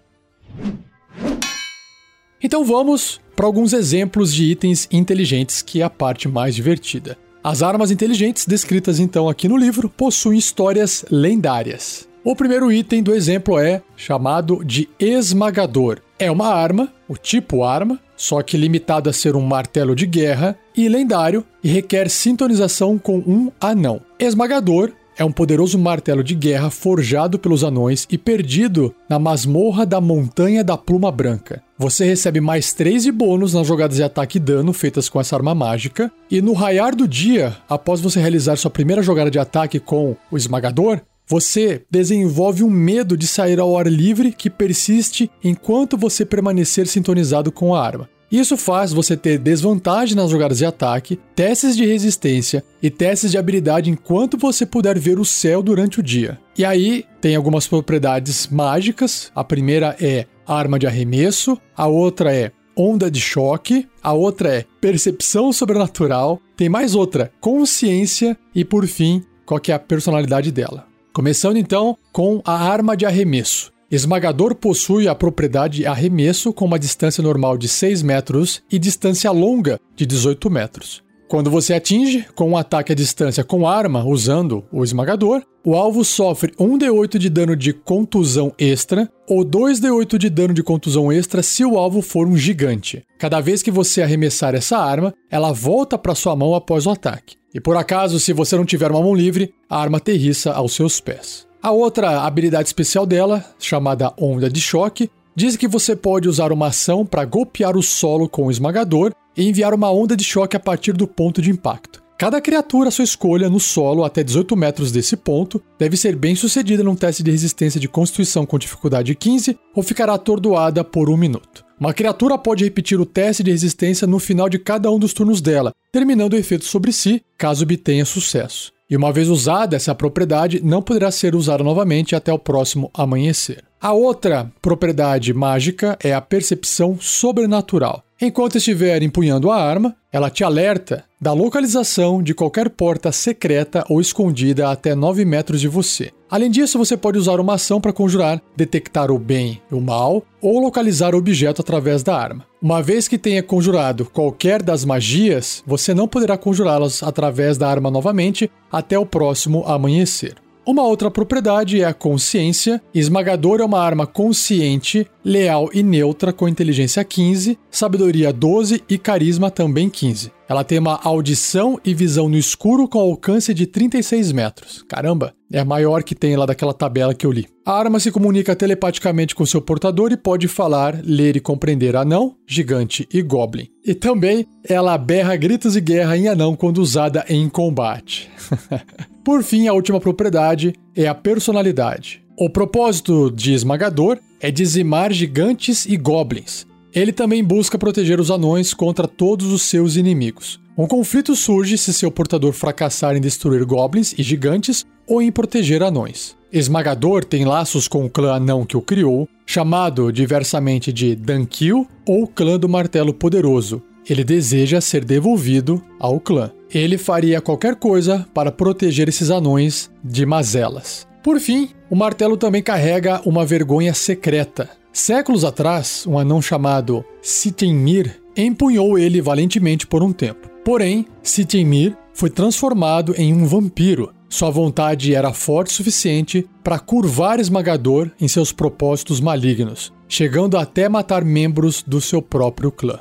Então 2.41 2.65
vamos 2.65 3.21
para 3.35 3.47
alguns 3.47 3.73
exemplos 3.73 4.33
de 4.33 4.45
itens 4.45 4.89
inteligentes, 4.93 5.61
que 5.61 5.81
é 5.81 5.85
a 5.85 5.91
parte 5.91 6.29
mais 6.29 6.55
divertida. 6.55 7.19
As 7.43 7.63
armas 7.63 7.91
inteligentes 7.91 8.47
descritas 8.47 9.01
então 9.01 9.29
aqui 9.29 9.49
no 9.49 9.57
livro 9.57 9.89
possuem 9.89 10.39
histórias 10.39 11.05
lendárias. 11.11 12.09
O 12.25 12.37
primeiro 12.37 12.71
item 12.71 13.03
do 13.03 13.15
exemplo 13.15 13.59
é 13.59 13.83
chamado 13.97 14.63
de 14.65 14.89
esmagador. 14.99 16.01
É 16.19 16.31
uma 16.31 16.49
arma, 16.49 16.93
o 17.09 17.17
tipo 17.17 17.65
arma, 17.65 17.99
só 18.19 18.43
que 18.43 18.59
limitado 18.59 19.09
a 19.09 19.13
ser 19.15 19.35
um 19.35 19.41
martelo 19.41 19.95
de 19.95 20.05
guerra 20.05 20.59
e 20.77 20.89
lendário 20.89 21.43
e 21.65 21.69
requer 21.69 22.11
sintonização 22.11 22.99
com 22.99 23.19
um 23.19 23.51
anão. 23.59 24.03
Esmagador 24.19 24.93
é 25.17 25.25
um 25.25 25.33
poderoso 25.33 25.79
martelo 25.79 26.23
de 26.23 26.35
guerra 26.35 26.71
forjado 26.71 27.39
pelos 27.39 27.65
anões 27.65 28.07
e 28.09 28.17
perdido 28.17 28.95
na 29.09 29.19
masmorra 29.19 29.85
da 29.85 30.01
Montanha 30.01 30.63
da 30.63 30.79
Pluma 30.79 31.11
Branca. 31.11 31.61
Você 31.77 32.05
recebe 32.05 32.41
mais 32.41 32.73
3 32.73 33.03
de 33.03 33.13
bônus 33.13 33.53
nas 33.53 33.67
jogadas 33.67 33.97
de 33.97 34.03
ataque 34.03 34.39
e 34.39 34.41
dano 34.41 34.73
feitas 34.73 35.09
com 35.09 35.21
essa 35.21 35.35
arma 35.35 35.55
mágica, 35.55 36.11
e 36.31 36.41
no 36.41 36.53
raiar 36.53 36.95
do 36.95 37.07
dia, 37.07 37.57
após 37.69 38.01
você 38.01 38.21
realizar 38.21 38.57
sua 38.57 38.71
primeira 38.71 39.03
jogada 39.03 39.31
de 39.31 39.39
ataque 39.39 39.81
com 39.81 40.17
o 40.31 40.37
esmagador, 40.37 41.01
você 41.29 41.83
desenvolve 41.91 42.65
um 42.65 42.71
medo 42.71 43.17
de 43.17 43.27
sair 43.27 43.61
ao 43.61 43.77
ar 43.77 43.87
livre 43.87 44.33
que 44.33 44.49
persiste 44.49 45.31
enquanto 45.45 45.97
você 45.97 46.25
permanecer 46.25 46.87
sintonizado 46.87 47.53
com 47.53 47.75
a 47.75 47.85
arma. 47.85 48.09
Isso 48.31 48.57
faz 48.57 48.93
você 48.93 49.17
ter 49.17 49.39
desvantagem 49.39 50.15
nas 50.15 50.31
jogadas 50.31 50.59
de 50.59 50.67
ataque, 50.67 51.19
testes 51.35 51.77
de 51.77 51.87
resistência 51.87 52.63
e 52.83 52.91
testes 52.91 53.31
de 53.31 53.39
habilidade 53.39 53.91
enquanto 53.91 54.37
você 54.37 54.67
puder 54.67 54.99
ver 54.99 55.19
o 55.19 55.25
céu 55.25 55.63
durante 55.63 56.01
o 56.01 56.03
dia. 56.03 56.39
E 56.57 56.65
aí 56.65 57.07
tem 57.21 57.37
algumas 57.37 57.67
propriedades 57.67 58.47
mágicas. 58.49 59.31
A 59.35 59.43
primeira 59.43 59.97
é 60.01 60.27
arma 60.47 60.79
de 60.79 60.87
arremesso, 60.87 61.59
a 61.77 61.87
outra 61.87 62.35
é 62.35 62.53
onda 62.77 63.11
de 63.11 63.21
choque, 63.21 63.89
a 64.03 64.13
outra 64.13 64.55
é 64.55 64.65
percepção 64.81 65.53
sobrenatural, 65.53 66.41
tem 66.57 66.69
mais 66.69 66.95
outra, 66.95 67.33
consciência 67.41 68.37
e 68.55 68.65
por 68.65 68.87
fim, 68.87 69.25
qual 69.45 69.61
é 69.69 69.73
a 69.73 69.79
personalidade 69.79 70.53
dela. 70.53 70.88
Começando 71.19 71.57
então 71.57 71.99
com 72.13 72.41
a 72.45 72.53
arma 72.71 72.97
de 72.97 73.05
arremesso. 73.05 73.73
Esmagador 73.91 74.55
possui 74.55 75.09
a 75.09 75.17
propriedade 75.17 75.85
arremesso 75.85 76.53
com 76.53 76.65
uma 76.65 76.79
distância 76.79 77.21
normal 77.21 77.59
de 77.59 77.67
6 77.67 78.03
metros 78.03 78.63
e 78.71 78.79
distância 78.79 79.29
longa 79.33 79.81
de 79.97 80.07
18 80.07 80.49
metros. 80.49 81.03
Quando 81.29 81.51
você 81.51 81.75
atinge 81.75 82.27
com 82.35 82.49
um 82.49 82.57
ataque 82.57 82.91
à 82.91 82.95
distância 82.95 83.45
com 83.45 83.69
arma 83.69 84.03
usando 84.03 84.65
o 84.73 84.83
esmagador, 84.83 85.43
o 85.63 85.75
alvo 85.75 86.03
sofre 86.03 86.53
1d8 86.53 87.19
de 87.19 87.29
dano 87.29 87.55
de 87.55 87.75
contusão 87.75 88.55
extra 88.59 89.11
ou 89.29 89.45
2d8 89.45 90.17
de 90.17 90.31
dano 90.31 90.55
de 90.55 90.63
contusão 90.63 91.13
extra 91.13 91.43
se 91.43 91.63
o 91.67 91.77
alvo 91.77 92.01
for 92.01 92.27
um 92.27 92.35
gigante. 92.35 93.05
Cada 93.19 93.41
vez 93.41 93.63
que 93.63 93.71
você 93.71 94.01
arremessar 94.01 94.55
essa 94.55 94.79
arma, 94.79 95.13
ela 95.31 95.53
volta 95.53 95.99
para 95.99 96.15
sua 96.15 96.35
mão 96.35 96.55
após 96.55 96.87
o 96.87 96.91
ataque. 96.91 97.37
E 97.53 97.61
por 97.61 97.77
acaso, 97.77 98.19
se 98.19 98.33
você 98.33 98.57
não 98.57 98.65
tiver 98.65 98.91
uma 98.91 99.03
mão 99.03 99.15
livre, 99.15 99.53
a 99.69 99.79
arma 99.79 99.99
aterrissa 99.99 100.53
aos 100.53 100.73
seus 100.73 100.99
pés. 100.99 101.47
A 101.63 101.71
outra 101.71 102.23
habilidade 102.23 102.69
especial 102.69 103.05
dela, 103.05 103.45
chamada 103.59 104.15
Onda 104.19 104.49
de 104.49 104.63
Choque, 104.63 105.11
diz 105.37 105.59
que 105.59 105.69
você 105.69 105.95
pode 105.95 106.27
usar 106.27 106.53
uma 106.53 106.69
ação 106.69 107.05
para 107.05 107.27
golpear 107.27 107.77
o 107.77 107.83
solo 107.83 108.31
com 108.31 108.47
o 108.47 108.51
esmagador 108.51 109.13
e 109.39 109.49
enviar 109.49 109.73
uma 109.73 109.91
onda 109.91 110.17
de 110.17 110.25
choque 110.25 110.57
a 110.57 110.61
partir 110.61 110.93
do 110.93 111.07
ponto 111.07 111.41
de 111.41 111.51
impacto. 111.51 112.03
Cada 112.19 112.41
criatura 112.41 112.89
à 112.89 112.91
sua 112.91 113.05
escolha 113.05 113.49
no 113.49 113.61
solo 113.61 114.03
até 114.03 114.25
18 114.25 114.57
metros 114.57 114.91
desse 114.91 115.17
ponto 115.17 115.63
deve 115.79 115.97
ser 115.97 116.17
bem 116.17 116.35
sucedida 116.35 116.83
num 116.83 116.97
teste 116.97 117.23
de 117.23 117.31
resistência 117.31 117.79
de 117.79 117.89
constituição 117.89 118.45
com 118.45 118.59
dificuldade 118.59 119.15
15 119.15 119.57
ou 119.73 119.85
ficará 119.85 120.15
atordoada 120.15 120.83
por 120.83 121.09
um 121.09 121.17
minuto. 121.17 121.65
Uma 121.79 121.95
criatura 121.95 122.37
pode 122.37 122.65
repetir 122.65 123.01
o 123.01 123.07
teste 123.07 123.45
de 123.45 123.53
resistência 123.53 124.05
no 124.05 124.19
final 124.19 124.49
de 124.49 124.59
cada 124.59 124.91
um 124.91 124.99
dos 124.99 125.13
turnos 125.13 125.41
dela, 125.41 125.73
terminando 125.93 126.33
o 126.33 126.37
efeito 126.37 126.65
sobre 126.65 126.91
si, 126.91 127.23
caso 127.39 127.63
obtenha 127.63 128.05
sucesso. 128.05 128.73
E 128.91 128.97
uma 128.97 129.13
vez 129.13 129.29
usada, 129.29 129.77
essa 129.77 129.95
propriedade 129.95 130.61
não 130.61 130.83
poderá 130.83 131.13
ser 131.13 131.37
usada 131.37 131.63
novamente 131.63 132.17
até 132.17 132.33
o 132.33 132.39
próximo 132.39 132.91
amanhecer. 132.93 133.68
A 133.81 133.93
outra 133.93 134.51
propriedade 134.61 135.33
mágica 135.33 135.97
é 136.03 136.13
a 136.13 136.21
percepção 136.21 136.99
sobrenatural. 137.01 138.03
Enquanto 138.21 138.59
estiver 138.59 139.01
empunhando 139.05 139.53
a 139.53 139.63
arma, 139.63 139.95
ela 140.13 140.29
te 140.29 140.43
alerta 140.43 141.05
da 141.21 141.33
localização 141.33 142.21
de 142.21 142.35
qualquer 142.35 142.71
porta 142.71 143.13
secreta 143.13 143.85
ou 143.89 144.01
escondida 144.01 144.69
até 144.69 144.97
9 144.97 145.25
metros 145.25 145.61
de 145.61 145.69
você. 145.69 146.11
Além 146.29 146.51
disso, 146.51 146.77
você 146.77 146.97
pode 146.97 147.19
usar 147.19 147.39
uma 147.39 147.55
ação 147.55 147.81
para 147.81 147.93
conjurar, 147.93 148.43
detectar 148.57 149.13
o 149.13 149.19
bem 149.19 149.63
e 149.71 149.75
o 149.77 149.81
mal 149.81 150.25
ou 150.43 150.59
localizar 150.59 151.15
o 151.15 151.19
objeto 151.19 151.63
através 151.63 152.03
da 152.03 152.17
arma. 152.17 152.45
Uma 152.61 152.83
vez 152.83 153.07
que 153.07 153.17
tenha 153.17 153.45
conjurado 153.45 154.07
qualquer 154.07 154.61
das 154.61 154.85
magias, 154.85 155.63
você 155.65 155.95
não 155.95 156.09
poderá 156.09 156.37
conjurá-las 156.37 157.05
através 157.05 157.57
da 157.57 157.71
arma 157.71 157.93
novamente 157.93 158.51
até 158.73 158.99
o 158.99 159.07
próximo 159.07 159.63
amanhecer. 159.65 160.35
Uma 160.69 160.83
outra 160.83 161.11
propriedade 161.11 161.81
é 161.81 161.87
a 161.87 161.95
consciência. 161.95 162.79
Esmagador 162.93 163.59
é 163.63 163.65
uma 163.65 163.81
arma 163.81 164.07
consciente, 164.07 165.07
leal 165.25 165.71
e 165.73 165.83
neutra 165.83 166.31
com 166.31 166.47
inteligência 166.47 167.03
15, 167.03 167.59
sabedoria 167.71 168.31
12 168.35 168.85
e 168.87 168.99
carisma 168.99 169.51
também 169.51 169.89
15. 169.89 170.31
Ela 170.47 170.63
tem 170.63 170.79
uma 170.79 171.01
audição 171.03 171.81
e 171.83 171.95
visão 171.95 172.29
no 172.29 172.37
escuro 172.37 172.87
com 172.87 172.99
alcance 172.99 173.55
de 173.55 173.67
36 173.67 174.31
metros. 174.33 174.85
Caramba, 174.87 175.33
é 175.51 175.59
a 175.59 175.65
maior 175.65 176.03
que 176.03 176.15
tem 176.15 176.37
lá 176.37 176.45
daquela 176.45 176.75
tabela 176.75 177.15
que 177.15 177.25
eu 177.25 177.33
li. 177.33 177.47
A 177.65 177.73
arma 177.73 177.99
se 177.99 178.13
comunica 178.13 178.55
telepaticamente 178.55 179.35
com 179.35 179.47
seu 179.47 179.63
portador 179.63 180.13
e 180.13 180.19
pode 180.19 180.49
falar, 180.49 181.01
ler 181.03 181.35
e 181.35 181.41
compreender 181.41 181.97
anão, 181.97 182.35
gigante 182.47 183.09
e 183.11 183.23
goblin. 183.23 183.69
E 183.87 183.95
também 183.95 184.47
ela 184.63 184.99
berra 184.99 185.35
gritos 185.35 185.73
de 185.73 185.81
guerra 185.81 186.15
em 186.15 186.29
anão 186.29 186.55
quando 186.55 186.77
usada 186.77 187.25
em 187.27 187.49
combate. 187.49 188.31
Por 189.29 189.43
fim, 189.43 189.69
a 189.69 189.75
última 189.75 190.01
propriedade 190.01 190.73
é 190.97 191.07
a 191.07 191.15
personalidade. 191.15 192.25
O 192.35 192.49
propósito 192.49 193.31
de 193.31 193.53
Esmagador 193.53 194.17
é 194.41 194.51
dizimar 194.51 195.13
gigantes 195.13 195.85
e 195.85 195.99
goblins. 195.99 196.67
Ele 196.95 197.13
também 197.13 197.45
busca 197.45 197.77
proteger 197.77 198.19
os 198.21 198.31
anões 198.31 198.73
contra 198.73 199.07
todos 199.07 199.53
os 199.53 199.61
seus 199.61 199.97
inimigos. 199.97 200.59
Um 200.79 200.87
conflito 200.87 201.37
surge 201.37 201.77
se 201.77 201.93
seu 201.93 202.11
portador 202.11 202.55
fracassar 202.55 203.17
em 203.17 203.21
destruir 203.21 203.67
goblins 203.67 204.15
e 204.17 204.23
gigantes 204.23 204.87
ou 205.07 205.21
em 205.21 205.31
proteger 205.31 205.83
anões. 205.83 206.35
Esmagador 206.51 207.23
tem 207.23 207.45
laços 207.45 207.87
com 207.87 208.07
o 208.07 208.11
clã 208.11 208.33
anão 208.33 208.65
que 208.65 208.79
o 208.79 208.81
criou, 208.81 209.29
chamado 209.45 210.11
diversamente 210.11 210.91
de 210.91 211.15
Dankil 211.15 211.87
ou 212.07 212.27
Clã 212.27 212.59
do 212.59 212.67
Martelo 212.67 213.13
Poderoso. 213.13 213.83
Ele 214.09 214.25
deseja 214.25 214.81
ser 214.81 215.05
devolvido 215.05 215.83
ao 215.99 216.19
clã 216.19 216.51
ele 216.73 216.99
faria 216.99 217.41
qualquer 217.41 217.77
coisa 217.77 218.27
para 218.35 218.53
proteger 218.53 219.09
esses 219.09 219.31
anões 219.31 219.91
de 220.05 220.27
mazelas. 220.27 221.07
Por 221.23 221.41
fim, 221.41 221.71
o 221.91 221.97
martelo 221.97 222.37
também 222.37 222.63
carrega 222.63 223.21
uma 223.25 223.45
vergonha 223.45 223.95
secreta. 223.95 224.69
Séculos 224.93 225.45
atrás, 225.45 226.05
um 226.07 226.19
anão 226.19 226.43
chamado 226.43 227.05
Sitemir 227.23 228.21
empunhou 228.37 228.99
ele 228.99 229.21
valentemente 229.21 229.87
por 229.87 230.03
um 230.03 230.13
tempo. 230.13 230.49
Porém, 230.65 231.07
Sitemir 231.23 231.97
foi 232.13 232.31
transformado 232.31 233.15
em 233.17 233.33
um 233.33 233.47
vampiro. 233.47 234.13
Sua 234.29 234.51
vontade 234.51 235.15
era 235.15 235.33
forte 235.33 235.71
o 235.71 235.75
suficiente 235.75 236.47
para 236.63 236.79
curvar 236.79 237.41
Esmagador 237.41 238.11
em 238.21 238.29
seus 238.29 238.53
propósitos 238.53 239.21
malignos, 239.21 239.93
chegando 240.07 240.59
até 240.59 240.89
matar 240.89 241.25
membros 241.25 241.83
do 241.87 242.01
seu 242.01 242.21
próprio 242.21 242.71
clã. 242.71 243.01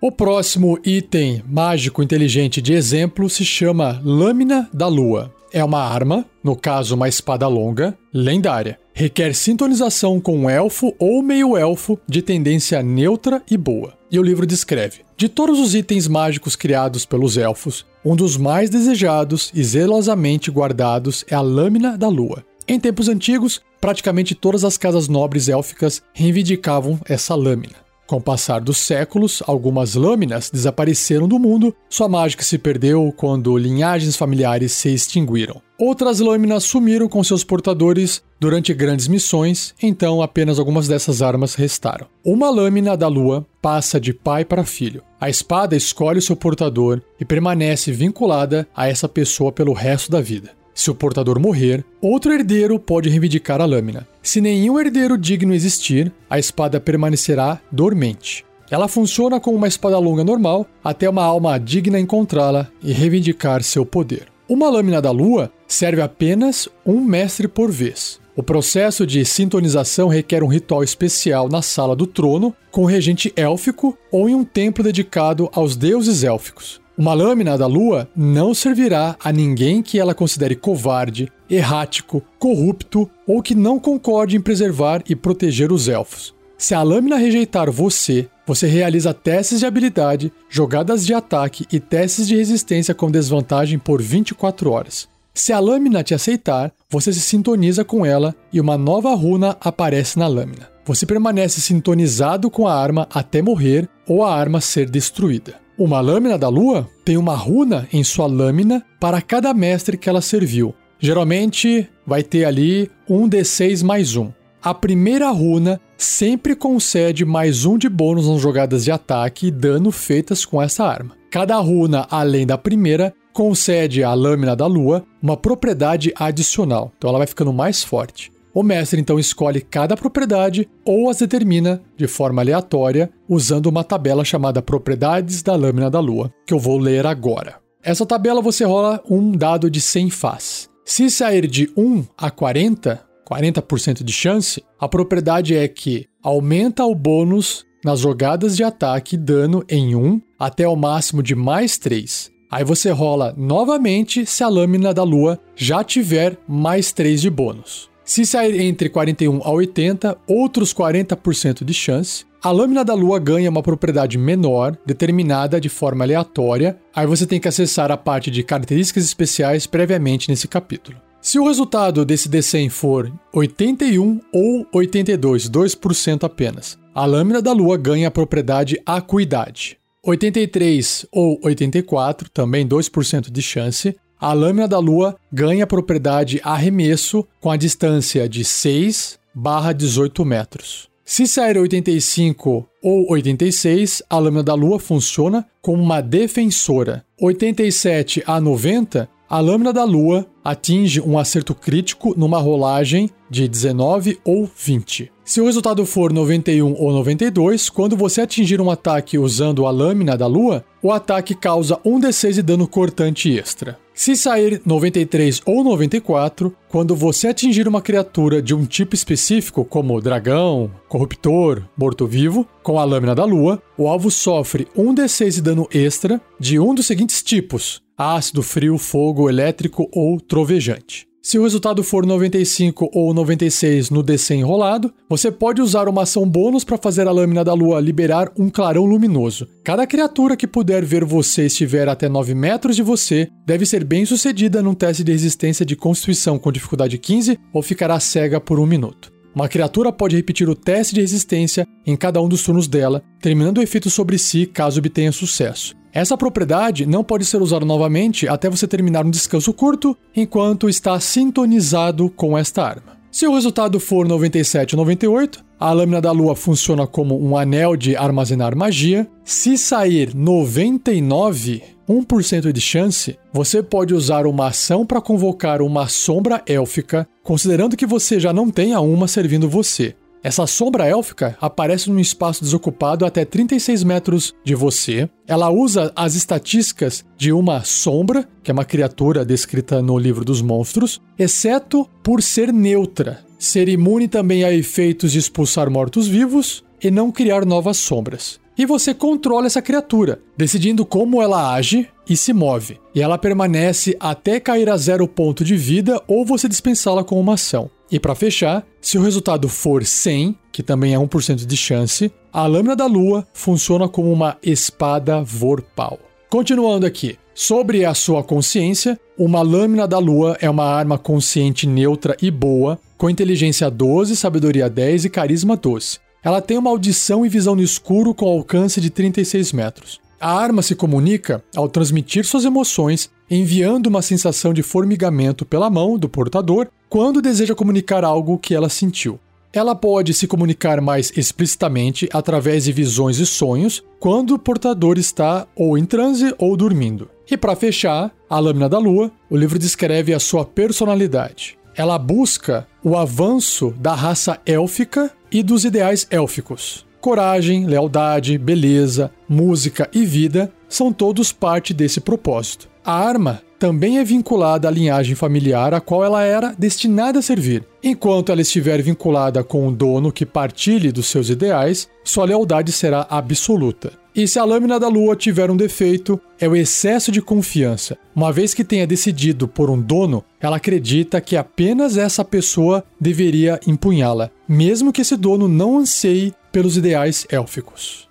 O 0.00 0.12
próximo 0.12 0.78
item 0.84 1.42
mágico 1.48 2.02
inteligente 2.02 2.62
de 2.62 2.72
exemplo 2.72 3.28
se 3.28 3.44
chama 3.44 4.00
Lâmina 4.04 4.70
da 4.72 4.86
Lua. 4.86 5.34
É 5.52 5.64
uma 5.64 5.80
arma, 5.80 6.24
no 6.42 6.54
caso 6.54 6.94
uma 6.94 7.08
espada 7.08 7.48
longa, 7.48 7.98
lendária. 8.14 8.78
Requer 8.94 9.34
sintonização 9.34 10.20
com 10.20 10.38
um 10.38 10.48
elfo 10.48 10.94
ou 11.00 11.20
meio-elfo 11.20 11.98
de 12.08 12.22
tendência 12.22 12.82
neutra 12.82 13.42
e 13.50 13.56
boa. 13.56 13.94
E 14.10 14.20
o 14.20 14.22
livro 14.22 14.46
descreve: 14.46 15.00
De 15.16 15.28
todos 15.28 15.58
os 15.58 15.74
itens 15.74 16.06
mágicos 16.06 16.54
criados 16.54 17.04
pelos 17.04 17.36
elfos, 17.36 17.84
um 18.04 18.14
dos 18.14 18.36
mais 18.36 18.70
desejados 18.70 19.50
e 19.52 19.64
zelosamente 19.64 20.50
guardados 20.50 21.24
é 21.28 21.34
a 21.34 21.40
Lâmina 21.40 21.98
da 21.98 22.08
Lua. 22.08 22.44
Em 22.68 22.78
tempos 22.78 23.08
antigos, 23.08 23.60
praticamente 23.80 24.34
todas 24.34 24.62
as 24.62 24.76
casas 24.76 25.08
nobres 25.08 25.48
élficas 25.48 26.02
reivindicavam 26.12 27.00
essa 27.08 27.34
lâmina. 27.34 27.87
Com 28.08 28.16
o 28.16 28.20
passar 28.22 28.62
dos 28.62 28.78
séculos, 28.78 29.42
algumas 29.46 29.94
lâminas 29.94 30.48
desapareceram 30.50 31.28
do 31.28 31.38
mundo, 31.38 31.76
sua 31.90 32.08
mágica 32.08 32.42
se 32.42 32.56
perdeu 32.56 33.12
quando 33.14 33.58
linhagens 33.58 34.16
familiares 34.16 34.72
se 34.72 34.88
extinguiram. 34.88 35.60
Outras 35.78 36.18
lâminas 36.18 36.64
sumiram 36.64 37.06
com 37.06 37.22
seus 37.22 37.44
portadores 37.44 38.22
durante 38.40 38.72
grandes 38.72 39.08
missões, 39.08 39.74
então 39.82 40.22
apenas 40.22 40.58
algumas 40.58 40.88
dessas 40.88 41.20
armas 41.20 41.54
restaram. 41.54 42.06
Uma 42.24 42.48
lâmina 42.48 42.96
da 42.96 43.08
lua 43.08 43.46
passa 43.60 44.00
de 44.00 44.14
pai 44.14 44.42
para 44.42 44.64
filho. 44.64 45.02
A 45.20 45.28
espada 45.28 45.76
escolhe 45.76 46.22
seu 46.22 46.34
portador 46.34 47.02
e 47.20 47.26
permanece 47.26 47.92
vinculada 47.92 48.66
a 48.74 48.88
essa 48.88 49.06
pessoa 49.06 49.52
pelo 49.52 49.74
resto 49.74 50.10
da 50.10 50.22
vida. 50.22 50.57
Se 50.78 50.92
o 50.92 50.94
portador 50.94 51.40
morrer, 51.40 51.84
outro 52.00 52.32
herdeiro 52.32 52.78
pode 52.78 53.08
reivindicar 53.08 53.60
a 53.60 53.64
lâmina. 53.64 54.06
Se 54.22 54.40
nenhum 54.40 54.78
herdeiro 54.78 55.18
digno 55.18 55.52
existir, 55.52 56.12
a 56.30 56.38
espada 56.38 56.78
permanecerá 56.78 57.60
dormente. 57.68 58.46
Ela 58.70 58.86
funciona 58.86 59.40
como 59.40 59.56
uma 59.56 59.66
espada 59.66 59.98
longa 59.98 60.22
normal 60.22 60.68
até 60.84 61.10
uma 61.10 61.24
alma 61.24 61.58
digna 61.58 61.98
encontrá-la 61.98 62.68
e 62.80 62.92
reivindicar 62.92 63.60
seu 63.64 63.84
poder. 63.84 64.28
Uma 64.48 64.70
lâmina 64.70 65.02
da 65.02 65.10
lua 65.10 65.50
serve 65.66 66.00
apenas 66.00 66.68
um 66.86 67.00
mestre 67.00 67.48
por 67.48 67.72
vez. 67.72 68.20
O 68.36 68.42
processo 68.44 69.04
de 69.04 69.24
sintonização 69.24 70.06
requer 70.06 70.44
um 70.44 70.48
ritual 70.48 70.84
especial 70.84 71.48
na 71.48 71.60
sala 71.60 71.96
do 71.96 72.06
trono, 72.06 72.54
com 72.70 72.82
o 72.82 72.86
regente 72.86 73.32
élfico 73.34 73.98
ou 74.12 74.28
em 74.28 74.34
um 74.36 74.44
templo 74.44 74.84
dedicado 74.84 75.50
aos 75.52 75.74
deuses 75.74 76.22
élficos. 76.22 76.80
Uma 76.98 77.14
lâmina 77.14 77.56
da 77.56 77.68
lua 77.68 78.08
não 78.16 78.52
servirá 78.52 79.14
a 79.22 79.30
ninguém 79.30 79.84
que 79.84 80.00
ela 80.00 80.16
considere 80.16 80.56
covarde, 80.56 81.30
errático, 81.48 82.20
corrupto 82.40 83.08
ou 83.24 83.40
que 83.40 83.54
não 83.54 83.78
concorde 83.78 84.36
em 84.36 84.40
preservar 84.40 85.04
e 85.08 85.14
proteger 85.14 85.70
os 85.70 85.86
elfos. 85.86 86.34
Se 86.58 86.74
a 86.74 86.82
lâmina 86.82 87.16
rejeitar 87.16 87.70
você, 87.70 88.28
você 88.44 88.66
realiza 88.66 89.14
testes 89.14 89.60
de 89.60 89.66
habilidade, 89.66 90.32
jogadas 90.50 91.06
de 91.06 91.14
ataque 91.14 91.64
e 91.70 91.78
testes 91.78 92.26
de 92.26 92.34
resistência 92.34 92.92
com 92.92 93.12
desvantagem 93.12 93.78
por 93.78 94.02
24 94.02 94.68
horas. 94.72 95.06
Se 95.32 95.52
a 95.52 95.60
lâmina 95.60 96.02
te 96.02 96.14
aceitar, 96.14 96.72
você 96.90 97.12
se 97.12 97.20
sintoniza 97.20 97.84
com 97.84 98.04
ela 98.04 98.34
e 98.52 98.60
uma 98.60 98.76
nova 98.76 99.14
runa 99.14 99.56
aparece 99.60 100.18
na 100.18 100.26
lâmina. 100.26 100.68
Você 100.84 101.06
permanece 101.06 101.60
sintonizado 101.60 102.50
com 102.50 102.66
a 102.66 102.74
arma 102.74 103.06
até 103.14 103.40
morrer 103.40 103.88
ou 104.04 104.24
a 104.24 104.34
arma 104.34 104.60
ser 104.60 104.90
destruída. 104.90 105.67
Uma 105.78 106.00
lâmina 106.00 106.36
da 106.36 106.48
lua 106.48 106.90
tem 107.04 107.16
uma 107.16 107.36
runa 107.36 107.86
em 107.92 108.02
sua 108.02 108.26
lâmina 108.26 108.84
para 108.98 109.22
cada 109.22 109.54
mestre 109.54 109.96
que 109.96 110.08
ela 110.08 110.20
serviu. 110.20 110.74
Geralmente 110.98 111.88
vai 112.04 112.24
ter 112.24 112.44
ali 112.46 112.90
um 113.08 113.28
D6 113.28 113.84
mais 113.84 114.16
um. 114.16 114.32
A 114.60 114.74
primeira 114.74 115.30
runa 115.30 115.80
sempre 115.96 116.56
concede 116.56 117.24
mais 117.24 117.64
um 117.64 117.78
de 117.78 117.88
bônus 117.88 118.26
nas 118.26 118.40
jogadas 118.40 118.82
de 118.82 118.90
ataque 118.90 119.46
e 119.46 119.50
dano 119.52 119.92
feitas 119.92 120.44
com 120.44 120.60
essa 120.60 120.84
arma. 120.84 121.14
Cada 121.30 121.56
runa, 121.58 122.08
além 122.10 122.44
da 122.44 122.58
primeira, 122.58 123.14
concede 123.32 124.02
à 124.02 124.12
lâmina 124.14 124.56
da 124.56 124.66
lua 124.66 125.04
uma 125.22 125.36
propriedade 125.36 126.12
adicional, 126.16 126.92
então 126.98 127.08
ela 127.08 127.18
vai 127.18 127.26
ficando 127.28 127.52
mais 127.52 127.84
forte. 127.84 128.32
O 128.58 128.62
mestre 128.64 129.00
então 129.00 129.20
escolhe 129.20 129.60
cada 129.60 129.96
propriedade 129.96 130.68
ou 130.84 131.08
as 131.08 131.18
determina 131.18 131.80
de 131.96 132.08
forma 132.08 132.42
aleatória 132.42 133.08
usando 133.28 133.66
uma 133.66 133.84
tabela 133.84 134.24
chamada 134.24 134.60
Propriedades 134.60 135.44
da 135.44 135.54
Lâmina 135.54 135.88
da 135.88 136.00
Lua, 136.00 136.34
que 136.44 136.52
eu 136.52 136.58
vou 136.58 136.76
ler 136.76 137.06
agora. 137.06 137.60
Essa 137.80 138.04
tabela 138.04 138.42
você 138.42 138.64
rola 138.64 139.00
um 139.08 139.30
dado 139.30 139.70
de 139.70 139.80
100 139.80 140.10
faz. 140.10 140.68
Se 140.84 141.08
sair 141.08 141.46
de 141.46 141.70
1 141.76 142.04
a 142.18 142.32
40, 142.32 143.00
40% 143.30 144.02
de 144.02 144.12
chance, 144.12 144.60
a 144.76 144.88
propriedade 144.88 145.54
é 145.54 145.68
que 145.68 146.06
aumenta 146.20 146.84
o 146.84 146.96
bônus 146.96 147.64
nas 147.84 148.00
jogadas 148.00 148.56
de 148.56 148.64
ataque 148.64 149.14
e 149.14 149.18
dano 149.18 149.62
em 149.68 149.94
1 149.94 150.20
até 150.36 150.66
o 150.66 150.74
máximo 150.74 151.22
de 151.22 151.36
mais 151.36 151.78
3. 151.78 152.28
Aí 152.50 152.64
você 152.64 152.90
rola 152.90 153.32
novamente 153.36 154.26
se 154.26 154.42
a 154.42 154.48
lâmina 154.48 154.92
da 154.92 155.04
lua 155.04 155.38
já 155.54 155.84
tiver 155.84 156.36
mais 156.48 156.90
3 156.90 157.20
de 157.20 157.30
bônus. 157.30 157.88
Se 158.08 158.24
sair 158.24 158.58
entre 158.62 158.88
41 158.88 159.42
a 159.44 159.50
80, 159.50 160.16
outros 160.26 160.72
40% 160.72 161.62
de 161.62 161.74
chance. 161.74 162.24
A 162.42 162.50
lâmina 162.50 162.82
da 162.82 162.94
lua 162.94 163.18
ganha 163.18 163.50
uma 163.50 163.62
propriedade 163.62 164.16
menor, 164.16 164.78
determinada 164.86 165.60
de 165.60 165.68
forma 165.68 166.04
aleatória. 166.04 166.78
Aí 166.94 167.06
você 167.06 167.26
tem 167.26 167.38
que 167.38 167.48
acessar 167.48 167.92
a 167.92 167.98
parte 167.98 168.30
de 168.30 168.42
características 168.42 169.04
especiais 169.04 169.66
previamente 169.66 170.30
nesse 170.30 170.48
capítulo. 170.48 170.96
Se 171.20 171.38
o 171.38 171.46
resultado 171.46 172.02
desse 172.02 172.30
D100 172.30 172.70
for 172.70 173.12
81 173.30 174.22
ou 174.32 174.66
82, 174.72 175.50
2% 175.50 176.24
apenas, 176.24 176.78
a 176.94 177.04
lâmina 177.04 177.42
da 177.42 177.52
lua 177.52 177.76
ganha 177.76 178.08
a 178.08 178.10
propriedade 178.10 178.80
acuidade. 178.86 179.76
83 180.02 181.04
ou 181.12 181.38
84, 181.44 182.30
também 182.30 182.66
2% 182.66 183.30
de 183.30 183.42
chance, 183.42 183.94
a 184.20 184.32
lâmina 184.32 184.66
da 184.66 184.78
lua 184.78 185.16
ganha 185.32 185.64
a 185.64 185.66
propriedade 185.66 186.40
arremesso 186.42 187.26
com 187.40 187.50
a 187.50 187.56
distância 187.56 188.28
de 188.28 188.44
6 188.44 189.18
barra 189.34 189.72
18 189.72 190.24
metros. 190.24 190.88
Se 191.04 191.26
sair 191.26 191.56
85 191.56 192.68
ou 192.82 193.10
86, 193.10 194.02
a 194.10 194.18
lâmina 194.18 194.42
da 194.42 194.52
lua 194.52 194.78
funciona 194.78 195.46
como 195.62 195.82
uma 195.82 196.02
defensora. 196.02 197.02
87 197.18 198.22
a 198.26 198.38
90, 198.38 199.08
a 199.28 199.40
lâmina 199.40 199.72
da 199.72 199.84
lua 199.84 200.26
atinge 200.42 201.00
um 201.00 201.18
acerto 201.18 201.54
crítico 201.54 202.14
numa 202.16 202.38
rolagem 202.38 203.10
de 203.28 203.46
19 203.46 204.18
ou 204.24 204.48
20. 204.56 205.12
Se 205.22 205.42
o 205.42 205.44
resultado 205.44 205.84
for 205.84 206.10
91 206.10 206.72
ou 206.72 206.90
92, 206.90 207.68
quando 207.68 207.94
você 207.94 208.22
atingir 208.22 208.58
um 208.62 208.70
ataque 208.70 209.18
usando 209.18 209.66
a 209.66 209.70
lâmina 209.70 210.16
da 210.16 210.26
lua, 210.26 210.64
o 210.82 210.90
ataque 210.90 211.34
causa 211.34 211.78
1 211.84 212.00
d6 212.00 212.32
de 212.32 212.42
dano 212.42 212.66
cortante 212.66 213.36
extra. 213.36 213.78
Se 213.92 214.16
sair 214.16 214.62
93 214.64 215.42
ou 215.44 215.62
94, 215.62 216.54
quando 216.68 216.96
você 216.96 217.28
atingir 217.28 217.68
uma 217.68 217.82
criatura 217.82 218.40
de 218.40 218.54
um 218.54 218.64
tipo 218.64 218.94
específico, 218.94 219.64
como 219.64 220.00
dragão, 220.00 220.70
corruptor, 220.88 221.64
morto-vivo, 221.76 222.46
com 222.62 222.78
a 222.78 222.84
lâmina 222.84 223.14
da 223.14 223.26
lua, 223.26 223.60
o 223.76 223.86
alvo 223.86 224.10
sofre 224.10 224.66
1 224.74 224.94
d6 224.94 225.32
de 225.32 225.42
dano 225.42 225.68
extra 225.70 226.18
de 226.40 226.58
um 226.58 226.74
dos 226.74 226.86
seguintes 226.86 227.22
tipos: 227.22 227.82
ácido, 227.98 228.42
frio, 228.44 228.78
fogo, 228.78 229.28
elétrico 229.28 229.88
ou 229.92 230.20
trovejante. 230.20 231.08
Se 231.20 231.38
o 231.38 231.42
resultado 231.42 231.82
for 231.82 232.06
95 232.06 232.90
ou 232.94 233.12
96 233.12 233.90
no 233.90 234.02
DC 234.02 234.34
enrolado, 234.36 234.94
você 235.10 235.30
pode 235.30 235.60
usar 235.60 235.88
uma 235.88 236.04
ação 236.04 236.26
bônus 236.26 236.64
para 236.64 236.78
fazer 236.78 237.06
a 237.06 237.10
lâmina 237.10 237.44
da 237.44 237.52
lua 237.52 237.80
liberar 237.80 238.32
um 238.38 238.48
clarão 238.48 238.86
luminoso. 238.86 239.46
Cada 239.62 239.86
criatura 239.86 240.36
que 240.36 240.46
puder 240.46 240.84
ver 240.84 241.04
você 241.04 241.46
estiver 241.46 241.86
até 241.88 242.08
9 242.08 242.34
metros 242.34 242.76
de 242.76 242.82
você 242.82 243.28
deve 243.44 243.66
ser 243.66 243.84
bem 243.84 244.06
sucedida 244.06 244.62
num 244.62 244.72
teste 244.72 245.04
de 245.04 245.12
resistência 245.12 245.66
de 245.66 245.76
constituição 245.76 246.38
com 246.38 246.52
dificuldade 246.52 246.96
15 246.96 247.38
ou 247.52 247.62
ficará 247.62 248.00
cega 248.00 248.40
por 248.40 248.58
um 248.58 248.64
minuto. 248.64 249.12
Uma 249.34 249.48
criatura 249.48 249.92
pode 249.92 250.16
repetir 250.16 250.48
o 250.48 250.54
teste 250.54 250.94
de 250.94 251.00
resistência 251.00 251.66
em 251.84 251.96
cada 251.96 252.22
um 252.22 252.28
dos 252.28 252.42
turnos 252.42 252.66
dela, 252.66 253.02
terminando 253.20 253.58
o 253.58 253.62
efeito 253.62 253.90
sobre 253.90 254.16
si 254.18 254.46
caso 254.46 254.78
obtenha 254.78 255.12
sucesso. 255.12 255.76
Essa 255.98 256.16
propriedade 256.16 256.86
não 256.86 257.02
pode 257.02 257.24
ser 257.24 257.42
usada 257.42 257.64
novamente 257.64 258.28
até 258.28 258.48
você 258.48 258.68
terminar 258.68 259.04
um 259.04 259.10
descanso 259.10 259.52
curto 259.52 259.96
enquanto 260.14 260.68
está 260.68 261.00
sintonizado 261.00 262.08
com 262.08 262.38
esta 262.38 262.62
arma. 262.62 262.96
Se 263.10 263.26
o 263.26 263.34
resultado 263.34 263.80
for 263.80 264.06
97 264.06 264.76
ou 264.76 264.78
98, 264.78 265.44
a 265.58 265.72
lâmina 265.72 266.00
da 266.00 266.12
lua 266.12 266.36
funciona 266.36 266.86
como 266.86 267.20
um 267.20 267.36
anel 267.36 267.76
de 267.76 267.96
armazenar 267.96 268.54
magia. 268.54 269.08
Se 269.24 269.58
sair 269.58 270.14
99, 270.14 271.64
1% 271.88 272.52
de 272.52 272.60
chance, 272.60 273.18
você 273.32 273.60
pode 273.60 273.92
usar 273.92 274.24
uma 274.24 274.46
ação 274.46 274.86
para 274.86 275.00
convocar 275.00 275.60
uma 275.60 275.88
sombra 275.88 276.40
élfica, 276.46 277.08
considerando 277.24 277.76
que 277.76 277.86
você 277.86 278.20
já 278.20 278.32
não 278.32 278.52
tenha 278.52 278.78
uma 278.78 279.08
servindo 279.08 279.48
você. 279.48 279.96
Essa 280.22 280.46
sombra 280.46 280.86
élfica 280.86 281.36
aparece 281.40 281.90
num 281.90 282.00
espaço 282.00 282.42
desocupado 282.42 283.06
até 283.06 283.24
36 283.24 283.84
metros 283.84 284.34
de 284.44 284.54
você. 284.54 285.08
Ela 285.26 285.50
usa 285.50 285.92
as 285.94 286.14
estatísticas 286.14 287.04
de 287.16 287.32
uma 287.32 287.62
sombra, 287.64 288.28
que 288.42 288.50
é 288.50 288.54
uma 288.54 288.64
criatura 288.64 289.24
descrita 289.24 289.80
no 289.80 289.98
livro 289.98 290.24
dos 290.24 290.42
monstros, 290.42 291.00
exceto 291.18 291.88
por 292.02 292.22
ser 292.22 292.52
neutra, 292.52 293.20
ser 293.38 293.68
imune 293.68 294.08
também 294.08 294.44
a 294.44 294.52
efeitos 294.52 295.12
de 295.12 295.18
expulsar 295.18 295.70
mortos-vivos 295.70 296.64
e 296.82 296.90
não 296.90 297.12
criar 297.12 297.44
novas 297.44 297.76
sombras. 297.76 298.40
E 298.56 298.66
você 298.66 298.92
controla 298.92 299.46
essa 299.46 299.62
criatura, 299.62 300.20
decidindo 300.36 300.84
como 300.84 301.22
ela 301.22 301.54
age 301.54 301.88
e 302.08 302.16
se 302.16 302.32
move. 302.32 302.80
E 302.92 303.00
ela 303.00 303.16
permanece 303.16 303.96
até 304.00 304.40
cair 304.40 304.68
a 304.68 304.76
zero 304.76 305.06
ponto 305.06 305.44
de 305.44 305.56
vida 305.56 306.02
ou 306.08 306.26
você 306.26 306.48
dispensá-la 306.48 307.04
com 307.04 307.20
uma 307.20 307.34
ação. 307.34 307.70
E 307.90 307.98
para 307.98 308.14
fechar, 308.14 308.66
se 308.80 308.98
o 308.98 309.02
resultado 309.02 309.48
for 309.48 309.84
100, 309.84 310.36
que 310.52 310.62
também 310.62 310.94
é 310.94 310.98
1% 310.98 311.46
de 311.46 311.56
chance, 311.56 312.12
a 312.32 312.46
lâmina 312.46 312.76
da 312.76 312.86
lua 312.86 313.26
funciona 313.32 313.88
como 313.88 314.12
uma 314.12 314.36
espada 314.42 315.22
vorpal. 315.22 315.98
Continuando 316.28 316.84
aqui, 316.84 317.16
sobre 317.34 317.84
a 317.84 317.94
sua 317.94 318.22
consciência, 318.22 318.98
uma 319.16 319.40
lâmina 319.40 319.88
da 319.88 319.98
lua 319.98 320.36
é 320.40 320.50
uma 320.50 320.64
arma 320.64 320.98
consciente 320.98 321.66
neutra 321.66 322.16
e 322.20 322.30
boa, 322.30 322.78
com 322.98 323.08
inteligência 323.08 323.70
12, 323.70 324.16
sabedoria 324.16 324.68
10 324.68 325.06
e 325.06 325.10
carisma 325.10 325.56
12. 325.56 325.98
ela 326.22 326.42
tem 326.42 326.58
uma 326.58 326.68
audição 326.70 327.24
e 327.24 327.28
visão 327.28 327.54
no 327.54 327.62
escuro 327.62 328.12
com 328.12 328.26
alcance 328.26 328.80
de 328.80 328.90
36 328.90 329.52
metros. 329.52 330.00
A 330.20 330.36
arma 330.36 330.62
se 330.62 330.74
comunica 330.74 331.42
ao 331.54 331.68
transmitir 331.68 332.24
suas 332.24 332.44
emoções, 332.44 333.08
enviando 333.30 333.86
uma 333.86 334.02
sensação 334.02 334.52
de 334.52 334.64
formigamento 334.64 335.46
pela 335.46 335.70
mão 335.70 335.96
do 335.96 336.08
portador 336.08 336.66
quando 336.88 337.22
deseja 337.22 337.54
comunicar 337.54 338.04
algo 338.04 338.38
que 338.38 338.54
ela 338.54 338.68
sentiu. 338.68 339.18
Ela 339.52 339.74
pode 339.74 340.12
se 340.12 340.26
comunicar 340.26 340.80
mais 340.80 341.10
explicitamente 341.16 342.08
através 342.12 342.64
de 342.64 342.72
visões 342.72 343.18
e 343.18 343.26
sonhos 343.26 343.82
quando 343.98 344.34
o 344.34 344.38
portador 344.38 344.98
está 344.98 345.46
ou 345.56 345.78
em 345.78 345.84
transe 345.84 346.34
ou 346.38 346.56
dormindo. 346.56 347.10
E 347.30 347.36
para 347.36 347.56
fechar, 347.56 348.12
a 348.28 348.38
lâmina 348.38 348.68
da 348.68 348.78
lua, 348.78 349.10
o 349.28 349.36
livro 349.36 349.58
descreve 349.58 350.12
a 350.12 350.20
sua 350.20 350.44
personalidade. 350.44 351.58
Ela 351.74 351.98
busca 351.98 352.66
o 352.82 352.96
avanço 352.96 353.72
da 353.78 353.94
raça 353.94 354.40
élfica 354.44 355.10
e 355.30 355.42
dos 355.42 355.64
ideais 355.64 356.06
élficos. 356.10 356.86
Coragem, 357.00 357.66
lealdade, 357.66 358.36
beleza, 358.36 359.10
música 359.28 359.88
e 359.94 360.04
vida 360.04 360.52
são 360.68 360.92
todos 360.92 361.32
parte 361.32 361.72
desse 361.72 362.00
propósito. 362.00 362.68
A 362.88 362.94
arma 362.94 363.42
também 363.58 363.98
é 363.98 364.02
vinculada 364.02 364.66
à 364.66 364.70
linhagem 364.70 365.14
familiar 365.14 365.74
a 365.74 365.80
qual 365.80 366.02
ela 366.02 366.24
era 366.24 366.54
destinada 366.58 367.18
a 367.18 367.22
servir. 367.22 367.62
Enquanto 367.84 368.32
ela 368.32 368.40
estiver 368.40 368.80
vinculada 368.80 369.44
com 369.44 369.68
um 369.68 369.70
dono 369.70 370.10
que 370.10 370.24
partilhe 370.24 370.90
dos 370.90 371.06
seus 371.08 371.28
ideais, 371.28 371.86
sua 372.02 372.24
lealdade 372.24 372.72
será 372.72 373.06
absoluta. 373.10 373.92
E 374.14 374.26
se 374.26 374.38
a 374.38 374.44
lâmina 374.44 374.80
da 374.80 374.88
lua 374.88 375.14
tiver 375.14 375.50
um 375.50 375.56
defeito, 375.56 376.18
é 376.40 376.48
o 376.48 376.56
excesso 376.56 377.12
de 377.12 377.20
confiança. 377.20 377.98
Uma 378.16 378.32
vez 378.32 378.54
que 378.54 378.64
tenha 378.64 378.86
decidido 378.86 379.46
por 379.46 379.68
um 379.68 379.78
dono, 379.78 380.24
ela 380.40 380.56
acredita 380.56 381.20
que 381.20 381.36
apenas 381.36 381.98
essa 381.98 382.24
pessoa 382.24 382.82
deveria 382.98 383.60
empunhá-la, 383.66 384.30
mesmo 384.48 384.94
que 384.94 385.02
esse 385.02 385.14
dono 385.14 385.46
não 385.46 385.76
anseie 385.76 386.32
pelos 386.50 386.78
ideais 386.78 387.26
élficos. 387.30 388.08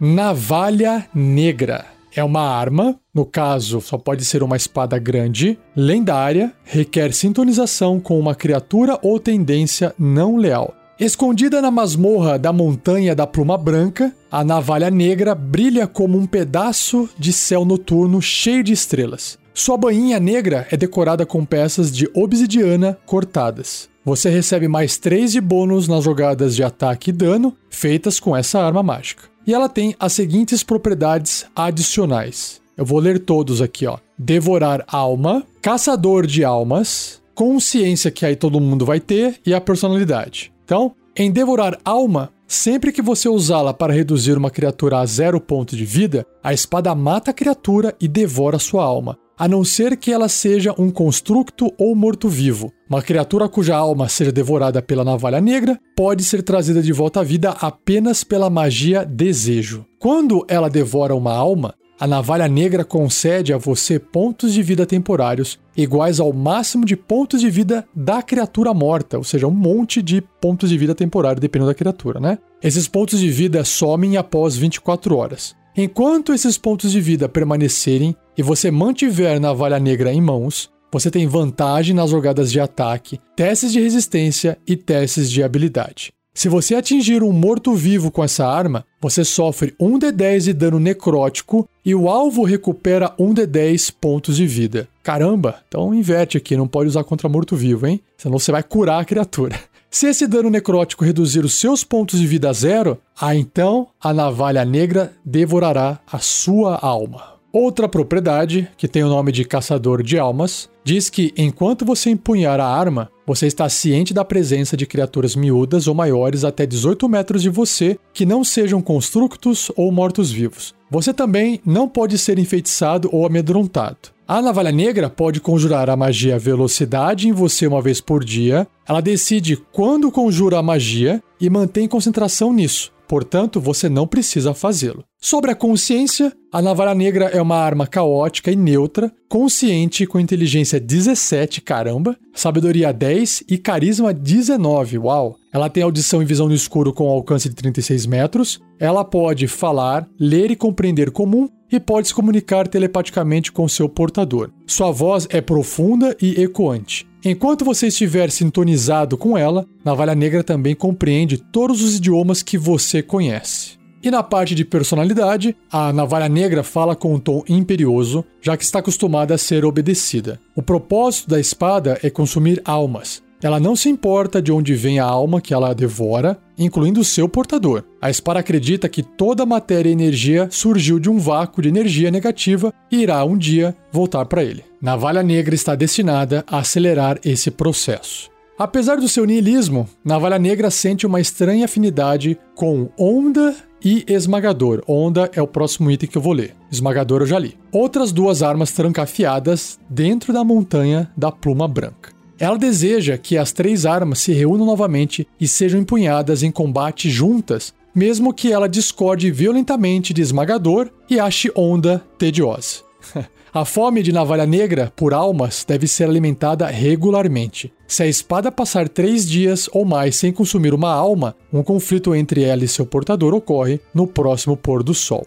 Navalha 0.00 1.06
Negra 1.14 1.92
é 2.14 2.22
uma 2.22 2.42
arma, 2.42 2.98
no 3.12 3.24
caso, 3.24 3.80
só 3.80 3.98
pode 3.98 4.24
ser 4.24 4.42
uma 4.42 4.56
espada 4.56 4.98
grande, 4.98 5.58
lendária, 5.74 6.52
requer 6.64 7.12
sintonização 7.12 7.98
com 7.98 8.18
uma 8.18 8.34
criatura 8.34 8.98
ou 9.02 9.18
tendência 9.18 9.94
não 9.98 10.36
leal. 10.36 10.74
Escondida 10.98 11.60
na 11.60 11.72
masmorra 11.72 12.38
da 12.38 12.52
Montanha 12.52 13.16
da 13.16 13.26
Pluma 13.26 13.58
Branca, 13.58 14.14
a 14.30 14.44
navalha 14.44 14.90
negra 14.90 15.34
brilha 15.34 15.88
como 15.88 16.16
um 16.16 16.24
pedaço 16.24 17.08
de 17.18 17.32
céu 17.32 17.64
noturno 17.64 18.22
cheio 18.22 18.62
de 18.62 18.72
estrelas. 18.72 19.36
Sua 19.52 19.76
bainha 19.76 20.20
negra 20.20 20.66
é 20.70 20.76
decorada 20.76 21.26
com 21.26 21.44
peças 21.44 21.94
de 21.94 22.08
obsidiana 22.14 22.96
cortadas. 23.06 23.88
Você 24.04 24.28
recebe 24.28 24.68
mais 24.68 24.96
3 24.96 25.32
de 25.32 25.40
bônus 25.40 25.88
nas 25.88 26.04
jogadas 26.04 26.54
de 26.54 26.62
ataque 26.62 27.10
e 27.10 27.12
dano 27.12 27.56
feitas 27.70 28.20
com 28.20 28.36
essa 28.36 28.60
arma 28.60 28.82
mágica. 28.82 29.33
E 29.46 29.52
ela 29.52 29.68
tem 29.68 29.94
as 29.98 30.12
seguintes 30.12 30.62
propriedades 30.62 31.46
adicionais. 31.54 32.60
Eu 32.76 32.84
vou 32.84 32.98
ler 32.98 33.18
todos 33.20 33.62
aqui, 33.62 33.86
ó. 33.86 33.98
Devorar 34.18 34.84
alma, 34.88 35.44
caçador 35.62 36.26
de 36.26 36.44
almas, 36.44 37.22
consciência 37.34 38.10
que 38.10 38.24
aí 38.24 38.34
todo 38.34 38.60
mundo 38.60 38.84
vai 38.84 39.00
ter 39.00 39.40
e 39.44 39.54
a 39.54 39.60
personalidade. 39.60 40.52
Então, 40.64 40.94
em 41.16 41.30
devorar 41.30 41.78
alma, 41.84 42.32
sempre 42.46 42.92
que 42.92 43.02
você 43.02 43.28
usá-la 43.28 43.74
para 43.74 43.92
reduzir 43.92 44.36
uma 44.36 44.50
criatura 44.50 44.98
a 44.98 45.06
zero 45.06 45.40
ponto 45.40 45.76
de 45.76 45.84
vida, 45.84 46.26
a 46.42 46.52
espada 46.52 46.94
mata 46.94 47.30
a 47.30 47.34
criatura 47.34 47.94
e 48.00 48.08
devora 48.08 48.58
sua 48.58 48.84
alma 48.84 49.18
a 49.36 49.48
não 49.48 49.64
ser 49.64 49.96
que 49.96 50.12
ela 50.12 50.28
seja 50.28 50.74
um 50.78 50.90
constructo 50.90 51.72
ou 51.78 51.94
morto-vivo. 51.94 52.72
Uma 52.88 53.02
criatura 53.02 53.48
cuja 53.48 53.76
alma 53.76 54.08
seja 54.08 54.30
devorada 54.30 54.80
pela 54.80 55.04
navalha 55.04 55.40
negra 55.40 55.78
pode 55.96 56.22
ser 56.22 56.42
trazida 56.42 56.82
de 56.82 56.92
volta 56.92 57.20
à 57.20 57.24
vida 57.24 57.50
apenas 57.60 58.22
pela 58.22 58.48
magia 58.48 59.04
desejo. 59.04 59.84
Quando 59.98 60.44
ela 60.48 60.70
devora 60.70 61.14
uma 61.14 61.32
alma, 61.34 61.74
a 61.98 62.06
navalha 62.06 62.48
negra 62.48 62.84
concede 62.84 63.52
a 63.52 63.58
você 63.58 63.98
pontos 63.98 64.52
de 64.52 64.62
vida 64.62 64.84
temporários 64.84 65.58
iguais 65.76 66.20
ao 66.20 66.32
máximo 66.32 66.84
de 66.84 66.96
pontos 66.96 67.40
de 67.40 67.50
vida 67.50 67.84
da 67.94 68.22
criatura 68.22 68.74
morta, 68.74 69.16
ou 69.18 69.24
seja, 69.24 69.46
um 69.46 69.52
monte 69.52 70.02
de 70.02 70.20
pontos 70.40 70.70
de 70.70 70.78
vida 70.78 70.94
temporário 70.94 71.40
dependendo 71.40 71.70
da 71.70 71.74
criatura, 71.74 72.18
né? 72.18 72.38
Esses 72.62 72.88
pontos 72.88 73.20
de 73.20 73.30
vida 73.30 73.64
somem 73.64 74.16
após 74.16 74.56
24 74.56 75.16
horas. 75.16 75.54
Enquanto 75.76 76.32
esses 76.32 76.56
pontos 76.56 76.92
de 76.92 77.00
vida 77.00 77.28
permanecerem 77.28 78.14
e 78.36 78.42
você 78.42 78.70
mantiver 78.70 79.40
navalha 79.40 79.78
negra 79.78 80.12
em 80.12 80.20
mãos, 80.20 80.70
você 80.92 81.10
tem 81.10 81.26
vantagem 81.26 81.94
nas 81.94 82.10
jogadas 82.10 82.52
de 82.52 82.60
ataque, 82.60 83.18
testes 83.34 83.72
de 83.72 83.80
resistência 83.80 84.56
e 84.66 84.76
testes 84.76 85.28
de 85.28 85.42
habilidade. 85.42 86.12
Se 86.36 86.48
você 86.48 86.74
atingir 86.74 87.22
um 87.22 87.30
morto-vivo 87.30 88.10
com 88.10 88.22
essa 88.22 88.44
arma, 88.44 88.84
você 89.00 89.24
sofre 89.24 89.72
1d10 89.80 90.40
de 90.40 90.52
dano 90.52 90.80
necrótico 90.80 91.68
e 91.84 91.94
o 91.94 92.08
alvo 92.08 92.42
recupera 92.42 93.14
1d10 93.16 93.94
pontos 94.00 94.36
de 94.36 94.44
vida. 94.44 94.88
Caramba, 95.00 95.62
então 95.68 95.94
inverte 95.94 96.36
aqui, 96.36 96.56
não 96.56 96.66
pode 96.66 96.88
usar 96.88 97.04
contra 97.04 97.28
morto-vivo, 97.28 97.86
hein? 97.86 98.00
Senão 98.18 98.36
você 98.36 98.50
vai 98.50 98.64
curar 98.64 99.00
a 99.00 99.04
criatura. 99.04 99.56
Se 99.88 100.08
esse 100.08 100.26
dano 100.26 100.50
necrótico 100.50 101.04
reduzir 101.04 101.44
os 101.44 101.54
seus 101.54 101.84
pontos 101.84 102.18
de 102.18 102.26
vida 102.26 102.50
a 102.50 102.52
zero, 102.52 102.98
ah, 103.18 103.36
então 103.36 103.86
a 104.02 104.12
navalha 104.12 104.64
negra 104.64 105.12
devorará 105.24 106.00
a 106.10 106.18
sua 106.18 106.76
alma. 106.76 107.34
Outra 107.52 107.88
propriedade, 107.88 108.68
que 108.76 108.88
tem 108.88 109.04
o 109.04 109.08
nome 109.08 109.30
de 109.30 109.44
Caçador 109.44 110.02
de 110.02 110.18
Almas, 110.18 110.68
diz 110.82 111.08
que 111.08 111.32
enquanto 111.36 111.84
você 111.84 112.10
empunhar 112.10 112.58
a 112.58 112.66
arma, 112.66 113.08
você 113.26 113.46
está 113.46 113.68
ciente 113.68 114.12
da 114.12 114.24
presença 114.24 114.76
de 114.76 114.86
criaturas 114.86 115.34
miúdas 115.34 115.86
ou 115.88 115.94
maiores 115.94 116.44
até 116.44 116.66
18 116.66 117.08
metros 117.08 117.42
de 117.42 117.48
você 117.48 117.98
que 118.12 118.26
não 118.26 118.44
sejam 118.44 118.82
constructos 118.82 119.70
ou 119.76 119.90
mortos-vivos. 119.90 120.74
Você 120.90 121.12
também 121.12 121.60
não 121.64 121.88
pode 121.88 122.18
ser 122.18 122.38
enfeitiçado 122.38 123.08
ou 123.12 123.26
amedrontado. 123.26 124.14
A 124.26 124.40
navalha 124.40 124.72
negra 124.72 125.10
pode 125.10 125.40
conjurar 125.40 125.90
a 125.90 125.96
magia 125.96 126.38
velocidade 126.38 127.28
em 127.28 127.32
você 127.32 127.66
uma 127.66 127.82
vez 127.82 128.00
por 128.00 128.24
dia. 128.24 128.66
Ela 128.88 129.02
decide 129.02 129.56
quando 129.72 130.10
conjura 130.10 130.58
a 130.58 130.62
magia 130.62 131.22
e 131.40 131.50
mantém 131.50 131.86
concentração 131.86 132.52
nisso. 132.52 132.93
Portanto, 133.06 133.60
você 133.60 133.88
não 133.88 134.06
precisa 134.06 134.54
fazê-lo. 134.54 135.04
Sobre 135.20 135.50
a 135.50 135.54
consciência, 135.54 136.32
a 136.52 136.60
Navalha 136.60 136.94
Negra 136.94 137.26
é 137.26 137.40
uma 137.40 137.56
arma 137.56 137.86
caótica 137.86 138.50
e 138.50 138.56
neutra, 138.56 139.12
consciente 139.28 140.06
com 140.06 140.20
inteligência 140.20 140.78
17, 140.78 141.60
caramba, 141.60 142.16
sabedoria 142.34 142.92
10 142.92 143.44
e 143.48 143.58
carisma 143.58 144.12
19, 144.12 144.98
uau! 144.98 145.36
Ela 145.52 145.70
tem 145.70 145.82
audição 145.82 146.20
e 146.20 146.24
visão 146.24 146.48
no 146.48 146.54
escuro 146.54 146.92
com 146.92 147.08
alcance 147.08 147.48
de 147.48 147.54
36 147.54 148.06
metros. 148.06 148.60
Ela 148.78 149.04
pode 149.04 149.46
falar, 149.46 150.06
ler 150.18 150.50
e 150.50 150.56
compreender 150.56 151.10
comum 151.10 151.48
e 151.70 151.80
pode 151.80 152.08
se 152.08 152.14
comunicar 152.14 152.68
telepaticamente 152.68 153.52
com 153.52 153.68
seu 153.68 153.88
portador. 153.88 154.50
Sua 154.66 154.90
voz 154.90 155.26
é 155.30 155.40
profunda 155.40 156.16
e 156.20 156.42
ecoante. 156.42 157.06
Enquanto 157.24 157.64
você 157.64 157.86
estiver 157.86 158.30
sintonizado 158.30 159.16
com 159.16 159.38
ela, 159.38 159.64
Navalha 159.82 160.14
Negra 160.14 160.44
também 160.44 160.74
compreende 160.74 161.38
todos 161.38 161.82
os 161.82 161.96
idiomas 161.96 162.42
que 162.42 162.58
você 162.58 163.02
conhece. 163.02 163.78
E 164.02 164.10
na 164.10 164.22
parte 164.22 164.54
de 164.54 164.62
personalidade, 164.62 165.56
a 165.72 165.90
Navalha 165.90 166.28
Negra 166.28 166.62
fala 166.62 166.94
com 166.94 167.14
um 167.14 167.18
tom 167.18 167.42
imperioso, 167.48 168.22
já 168.42 168.54
que 168.58 168.64
está 168.64 168.80
acostumada 168.80 169.34
a 169.34 169.38
ser 169.38 169.64
obedecida. 169.64 170.38
O 170.54 170.62
propósito 170.62 171.30
da 171.30 171.40
espada 171.40 171.98
é 172.02 172.10
consumir 172.10 172.60
almas, 172.62 173.22
ela 173.44 173.60
não 173.60 173.76
se 173.76 173.90
importa 173.90 174.40
de 174.40 174.50
onde 174.50 174.74
vem 174.74 174.98
a 174.98 175.04
alma 175.04 175.38
que 175.38 175.52
ela 175.52 175.74
devora, 175.74 176.38
incluindo 176.56 177.00
o 177.00 177.04
seu 177.04 177.28
portador. 177.28 177.84
A 178.00 178.08
espada 178.08 178.40
acredita 178.40 178.88
que 178.88 179.02
toda 179.02 179.44
matéria 179.44 179.90
e 179.90 179.92
energia 179.92 180.48
surgiu 180.50 180.98
de 180.98 181.10
um 181.10 181.18
vácuo 181.18 181.60
de 181.60 181.68
energia 181.68 182.10
negativa 182.10 182.72
e 182.90 183.02
irá 183.02 183.22
um 183.22 183.36
dia 183.36 183.76
voltar 183.92 184.24
para 184.24 184.42
ele. 184.42 184.64
Navalha 184.84 185.22
Negra 185.22 185.54
está 185.54 185.74
destinada 185.74 186.44
a 186.46 186.58
acelerar 186.58 187.18
esse 187.24 187.50
processo. 187.50 188.30
Apesar 188.58 188.96
do 188.96 189.08
seu 189.08 189.24
niilismo, 189.24 189.88
Navalha 190.04 190.38
Negra 190.38 190.70
sente 190.70 191.06
uma 191.06 191.22
estranha 191.22 191.64
afinidade 191.64 192.38
com 192.54 192.90
Onda 192.98 193.56
e 193.82 194.04
Esmagador. 194.06 194.82
Onda 194.86 195.30
é 195.32 195.40
o 195.40 195.46
próximo 195.46 195.90
item 195.90 196.06
que 196.06 196.18
eu 196.18 196.20
vou 196.20 196.34
ler. 196.34 196.54
Esmagador 196.70 197.22
eu 197.22 197.26
já 197.26 197.38
li. 197.38 197.56
Outras 197.72 198.12
duas 198.12 198.42
armas 198.42 198.72
trancafiadas 198.72 199.80
dentro 199.88 200.34
da 200.34 200.44
montanha 200.44 201.10
da 201.16 201.32
pluma 201.32 201.66
branca. 201.66 202.12
Ela 202.38 202.58
deseja 202.58 203.16
que 203.16 203.38
as 203.38 203.52
três 203.52 203.86
armas 203.86 204.18
se 204.18 204.34
reúnam 204.34 204.66
novamente 204.66 205.26
e 205.40 205.48
sejam 205.48 205.80
empunhadas 205.80 206.42
em 206.42 206.50
combate 206.50 207.08
juntas, 207.08 207.72
mesmo 207.94 208.34
que 208.34 208.52
ela 208.52 208.68
discorde 208.68 209.30
violentamente 209.30 210.12
de 210.12 210.20
esmagador 210.20 210.90
e 211.08 211.18
ache 211.18 211.50
onda 211.56 212.04
tediosa. 212.18 212.82
A 213.54 213.64
fome 213.64 214.02
de 214.02 214.10
navalha 214.10 214.44
negra 214.44 214.92
por 214.96 215.14
almas 215.14 215.64
deve 215.64 215.86
ser 215.86 216.08
alimentada 216.08 216.66
regularmente. 216.66 217.72
Se 217.86 218.02
a 218.02 218.06
espada 218.08 218.50
passar 218.50 218.88
três 218.88 219.28
dias 219.30 219.70
ou 219.72 219.84
mais 219.84 220.16
sem 220.16 220.32
consumir 220.32 220.74
uma 220.74 220.92
alma, 220.92 221.36
um 221.52 221.62
conflito 221.62 222.16
entre 222.16 222.42
ela 222.42 222.64
e 222.64 222.68
seu 222.68 222.84
portador 222.84 223.32
ocorre 223.32 223.80
no 223.94 224.08
próximo 224.08 224.56
pôr 224.56 224.82
do 224.82 224.92
sol. 224.92 225.24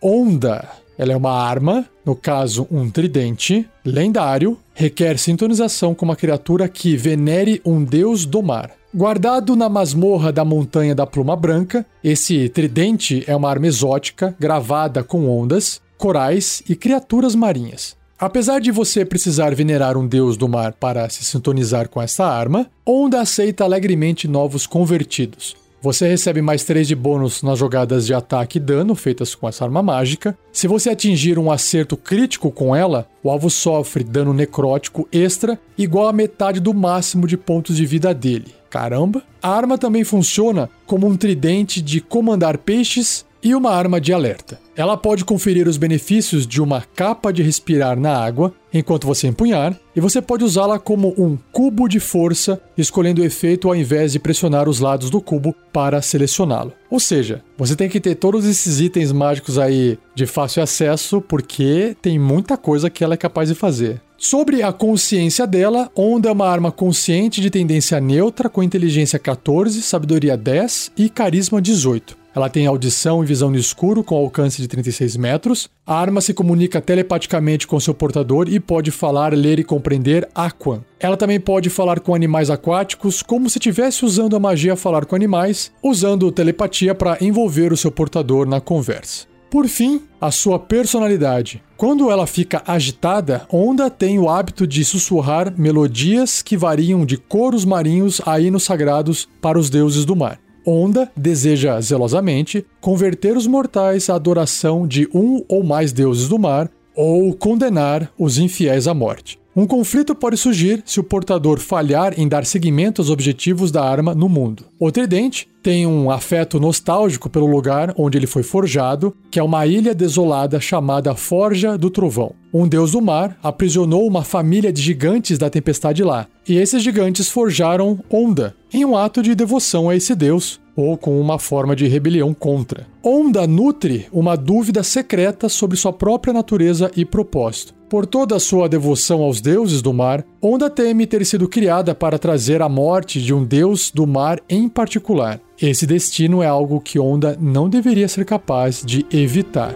Onda 0.00 0.68
Ela 0.96 1.12
é 1.12 1.16
uma 1.16 1.32
arma, 1.32 1.86
no 2.04 2.14
caso 2.14 2.66
um 2.70 2.90
tridente, 2.90 3.68
lendário, 3.84 4.58
requer 4.74 5.18
sintonização 5.18 5.94
com 5.94 6.04
uma 6.04 6.16
criatura 6.16 6.68
que 6.68 6.96
venere 6.96 7.60
um 7.64 7.82
deus 7.82 8.24
do 8.26 8.42
mar. 8.42 8.70
Guardado 8.94 9.56
na 9.56 9.68
masmorra 9.68 10.30
da 10.30 10.44
Montanha 10.44 10.94
da 10.94 11.06
Pluma 11.06 11.34
Branca, 11.34 11.86
esse 12.04 12.48
tridente 12.50 13.24
é 13.26 13.34
uma 13.34 13.48
arma 13.48 13.66
exótica 13.66 14.36
gravada 14.38 15.02
com 15.02 15.28
ondas, 15.28 15.80
corais 15.96 16.62
e 16.68 16.76
criaturas 16.76 17.34
marinhas. 17.34 17.96
Apesar 18.18 18.60
de 18.60 18.70
você 18.70 19.04
precisar 19.04 19.54
venerar 19.54 19.96
um 19.96 20.06
deus 20.06 20.36
do 20.36 20.48
mar 20.48 20.74
para 20.74 21.08
se 21.08 21.24
sintonizar 21.24 21.88
com 21.88 22.00
essa 22.00 22.24
arma, 22.24 22.70
Onda 22.84 23.20
aceita 23.20 23.62
alegremente 23.62 24.26
novos 24.26 24.66
convertidos. 24.66 25.56
Você 25.82 26.06
recebe 26.06 26.40
mais 26.40 26.62
3 26.62 26.86
de 26.86 26.94
bônus 26.94 27.42
nas 27.42 27.58
jogadas 27.58 28.06
de 28.06 28.14
ataque 28.14 28.58
e 28.58 28.60
dano 28.60 28.94
feitas 28.94 29.34
com 29.34 29.48
essa 29.48 29.64
arma 29.64 29.82
mágica. 29.82 30.38
Se 30.52 30.68
você 30.68 30.90
atingir 30.90 31.40
um 31.40 31.50
acerto 31.50 31.96
crítico 31.96 32.52
com 32.52 32.74
ela, 32.74 33.08
o 33.20 33.28
alvo 33.28 33.50
sofre 33.50 34.04
dano 34.04 34.32
necrótico 34.32 35.08
extra 35.10 35.58
igual 35.76 36.06
a 36.06 36.12
metade 36.12 36.60
do 36.60 36.72
máximo 36.72 37.26
de 37.26 37.36
pontos 37.36 37.76
de 37.76 37.84
vida 37.84 38.14
dele. 38.14 38.54
Caramba! 38.70 39.24
A 39.42 39.48
arma 39.50 39.76
também 39.76 40.04
funciona 40.04 40.70
como 40.86 41.08
um 41.08 41.16
tridente 41.16 41.82
de 41.82 42.00
comandar 42.00 42.58
peixes 42.58 43.26
e 43.42 43.54
uma 43.54 43.70
arma 43.70 44.00
de 44.00 44.12
alerta. 44.12 44.58
Ela 44.74 44.96
pode 44.96 45.24
conferir 45.24 45.68
os 45.68 45.76
benefícios 45.76 46.46
de 46.46 46.62
uma 46.62 46.82
capa 46.94 47.32
de 47.32 47.42
respirar 47.42 47.98
na 47.98 48.16
água 48.16 48.54
enquanto 48.72 49.06
você 49.06 49.26
empunhar, 49.26 49.78
e 49.94 50.00
você 50.00 50.22
pode 50.22 50.44
usá-la 50.44 50.78
como 50.78 51.14
um 51.18 51.36
cubo 51.52 51.86
de 51.86 52.00
força, 52.00 52.58
escolhendo 52.76 53.20
o 53.20 53.24
efeito 53.24 53.68
ao 53.68 53.76
invés 53.76 54.12
de 54.12 54.18
pressionar 54.18 54.66
os 54.68 54.80
lados 54.80 55.10
do 55.10 55.20
cubo 55.20 55.54
para 55.70 56.00
selecioná-lo. 56.00 56.72
Ou 56.90 56.98
seja, 56.98 57.42
você 57.58 57.76
tem 57.76 57.88
que 57.90 58.00
ter 58.00 58.14
todos 58.14 58.46
esses 58.46 58.80
itens 58.80 59.12
mágicos 59.12 59.58
aí 59.58 59.98
de 60.14 60.24
fácil 60.24 60.62
acesso, 60.62 61.20
porque 61.20 61.94
tem 62.00 62.18
muita 62.18 62.56
coisa 62.56 62.88
que 62.88 63.04
ela 63.04 63.14
é 63.14 63.18
capaz 63.18 63.50
de 63.50 63.54
fazer. 63.54 64.00
Sobre 64.16 64.62
a 64.62 64.72
consciência 64.72 65.46
dela, 65.46 65.90
Onda 65.96 66.28
é 66.28 66.32
uma 66.32 66.48
arma 66.48 66.70
consciente 66.70 67.40
de 67.40 67.50
tendência 67.50 68.00
neutra 68.00 68.48
com 68.48 68.62
inteligência 68.62 69.18
14, 69.18 69.82
sabedoria 69.82 70.36
10 70.36 70.92
e 70.96 71.10
carisma 71.10 71.60
18. 71.60 72.21
Ela 72.34 72.48
tem 72.48 72.66
audição 72.66 73.22
e 73.22 73.26
visão 73.26 73.50
no 73.50 73.58
escuro 73.58 74.02
com 74.02 74.16
alcance 74.16 74.60
de 74.60 74.68
36 74.68 75.16
metros. 75.16 75.68
A 75.86 75.94
arma 75.94 76.20
se 76.20 76.32
comunica 76.32 76.80
telepaticamente 76.80 77.66
com 77.66 77.78
seu 77.78 77.92
portador 77.92 78.48
e 78.48 78.58
pode 78.58 78.90
falar, 78.90 79.34
ler 79.34 79.58
e 79.58 79.64
compreender 79.64 80.28
Aquan. 80.34 80.82
Ela 80.98 81.16
também 81.16 81.38
pode 81.38 81.68
falar 81.68 82.00
com 82.00 82.14
animais 82.14 82.48
aquáticos, 82.48 83.22
como 83.22 83.50
se 83.50 83.58
estivesse 83.58 84.04
usando 84.04 84.36
a 84.36 84.40
magia 84.40 84.76
falar 84.76 85.04
com 85.04 85.14
animais, 85.14 85.72
usando 85.82 86.32
telepatia 86.32 86.94
para 86.94 87.18
envolver 87.20 87.72
o 87.72 87.76
seu 87.76 87.90
portador 87.90 88.46
na 88.46 88.60
conversa. 88.60 89.32
Por 89.52 89.68
fim, 89.68 90.00
a 90.18 90.30
sua 90.30 90.58
personalidade. 90.58 91.62
Quando 91.76 92.10
ela 92.10 92.26
fica 92.26 92.62
agitada, 92.66 93.46
Onda 93.52 93.90
tem 93.90 94.18
o 94.18 94.30
hábito 94.30 94.66
de 94.66 94.82
sussurrar 94.82 95.52
melodias 95.58 96.40
que 96.40 96.56
variam 96.56 97.04
de 97.04 97.18
coros 97.18 97.62
marinhos 97.62 98.18
a 98.24 98.40
hinos 98.40 98.62
sagrados 98.62 99.28
para 99.42 99.58
os 99.58 99.68
deuses 99.68 100.06
do 100.06 100.16
mar. 100.16 100.40
Onda 100.64 101.10
deseja 101.16 101.80
zelosamente 101.80 102.64
converter 102.80 103.36
os 103.36 103.46
mortais 103.46 104.08
à 104.08 104.14
adoração 104.14 104.86
de 104.86 105.08
um 105.12 105.44
ou 105.48 105.64
mais 105.64 105.92
deuses 105.92 106.28
do 106.28 106.38
mar 106.38 106.70
ou 106.94 107.34
condenar 107.34 108.12
os 108.18 108.38
infiéis 108.38 108.86
à 108.86 108.94
morte. 108.94 109.41
Um 109.54 109.66
conflito 109.66 110.14
pode 110.14 110.38
surgir 110.38 110.82
se 110.86 110.98
o 110.98 111.04
portador 111.04 111.58
falhar 111.58 112.18
em 112.18 112.26
dar 112.26 112.46
seguimento 112.46 113.02
aos 113.02 113.10
objetivos 113.10 113.70
da 113.70 113.84
arma 113.84 114.14
no 114.14 114.26
mundo. 114.26 114.64
O 114.78 114.90
tridente 114.90 115.46
tem 115.62 115.86
um 115.86 116.10
afeto 116.10 116.58
nostálgico 116.58 117.28
pelo 117.28 117.46
lugar 117.46 117.92
onde 117.98 118.16
ele 118.16 118.26
foi 118.26 118.42
forjado, 118.42 119.14
que 119.30 119.38
é 119.38 119.42
uma 119.42 119.66
ilha 119.66 119.94
desolada 119.94 120.58
chamada 120.58 121.14
Forja 121.14 121.76
do 121.76 121.90
Trovão. 121.90 122.34
Um 122.52 122.66
deus 122.66 122.92
do 122.92 123.02
mar 123.02 123.38
aprisionou 123.42 124.06
uma 124.06 124.24
família 124.24 124.72
de 124.72 124.80
gigantes 124.80 125.36
da 125.36 125.50
tempestade 125.50 126.02
lá, 126.02 126.26
e 126.48 126.56
esses 126.56 126.82
gigantes 126.82 127.28
forjaram 127.28 128.00
Onda, 128.10 128.56
em 128.72 128.86
um 128.86 128.96
ato 128.96 129.22
de 129.22 129.34
devoção 129.34 129.90
a 129.90 129.94
esse 129.94 130.14
deus, 130.14 130.60
ou 130.74 130.96
com 130.96 131.20
uma 131.20 131.38
forma 131.38 131.76
de 131.76 131.86
rebelião 131.86 132.32
contra. 132.32 132.86
Onda 133.02 133.46
nutre 133.46 134.06
uma 134.10 134.34
dúvida 134.34 134.82
secreta 134.82 135.48
sobre 135.48 135.76
sua 135.76 135.92
própria 135.92 136.32
natureza 136.32 136.90
e 136.96 137.04
propósito. 137.04 137.74
Por 137.92 138.06
toda 138.06 138.36
a 138.36 138.40
sua 138.40 138.70
devoção 138.70 139.20
aos 139.20 139.38
deuses 139.42 139.82
do 139.82 139.92
mar, 139.92 140.24
Onda 140.40 140.70
teme 140.70 141.06
ter 141.06 141.26
sido 141.26 141.46
criada 141.46 141.94
para 141.94 142.18
trazer 142.18 142.62
a 142.62 142.68
morte 142.68 143.20
de 143.20 143.34
um 143.34 143.44
deus 143.44 143.90
do 143.90 144.06
mar 144.06 144.40
em 144.48 144.66
particular. 144.66 145.38
Esse 145.60 145.86
destino 145.86 146.42
é 146.42 146.46
algo 146.46 146.80
que 146.80 146.98
Onda 146.98 147.36
não 147.38 147.68
deveria 147.68 148.08
ser 148.08 148.24
capaz 148.24 148.82
de 148.82 149.04
evitar. 149.12 149.74